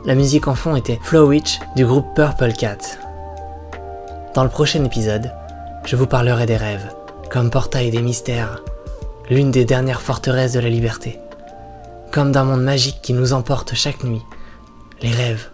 La 0.05 0.15
musique 0.15 0.49
en 0.49 0.55
fond 0.55 0.75
était 0.75 0.99
Flow 1.01 1.29
Witch 1.29 1.61
du 1.77 1.85
groupe 1.85 2.13
Purple 2.13 2.51
Cat. 2.51 2.77
Dans 4.33 4.43
le 4.43 4.49
prochain 4.49 4.83
épisode, 4.83 5.31
je 5.85 5.95
vous 5.95 6.07
parlerai 6.07 6.45
des 6.45 6.57
rêves, 6.57 6.93
comme 7.29 7.49
portail 7.49 7.89
des 7.89 8.01
mystères, 8.01 8.61
l'une 9.29 9.49
des 9.49 9.63
dernières 9.63 10.01
forteresses 10.01 10.51
de 10.51 10.59
la 10.59 10.67
liberté, 10.67 11.19
comme 12.11 12.33
d'un 12.33 12.43
monde 12.43 12.63
magique 12.63 12.99
qui 13.01 13.13
nous 13.13 13.31
emporte 13.31 13.75
chaque 13.75 14.03
nuit, 14.03 14.21
les 15.01 15.11
rêves, 15.11 15.47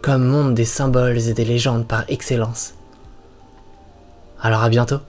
comme 0.00 0.28
monde 0.28 0.54
des 0.54 0.64
symboles 0.64 1.18
et 1.18 1.34
des 1.34 1.44
légendes 1.44 1.88
par 1.88 2.04
excellence. 2.06 2.74
Alors 4.40 4.62
à 4.62 4.68
bientôt, 4.68 5.00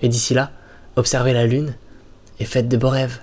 et 0.00 0.08
d'ici 0.08 0.32
là, 0.32 0.52
observez 0.96 1.34
la 1.34 1.44
lune 1.44 1.74
et 2.40 2.46
faites 2.46 2.68
de 2.68 2.78
beaux 2.78 2.88
rêves. 2.88 3.18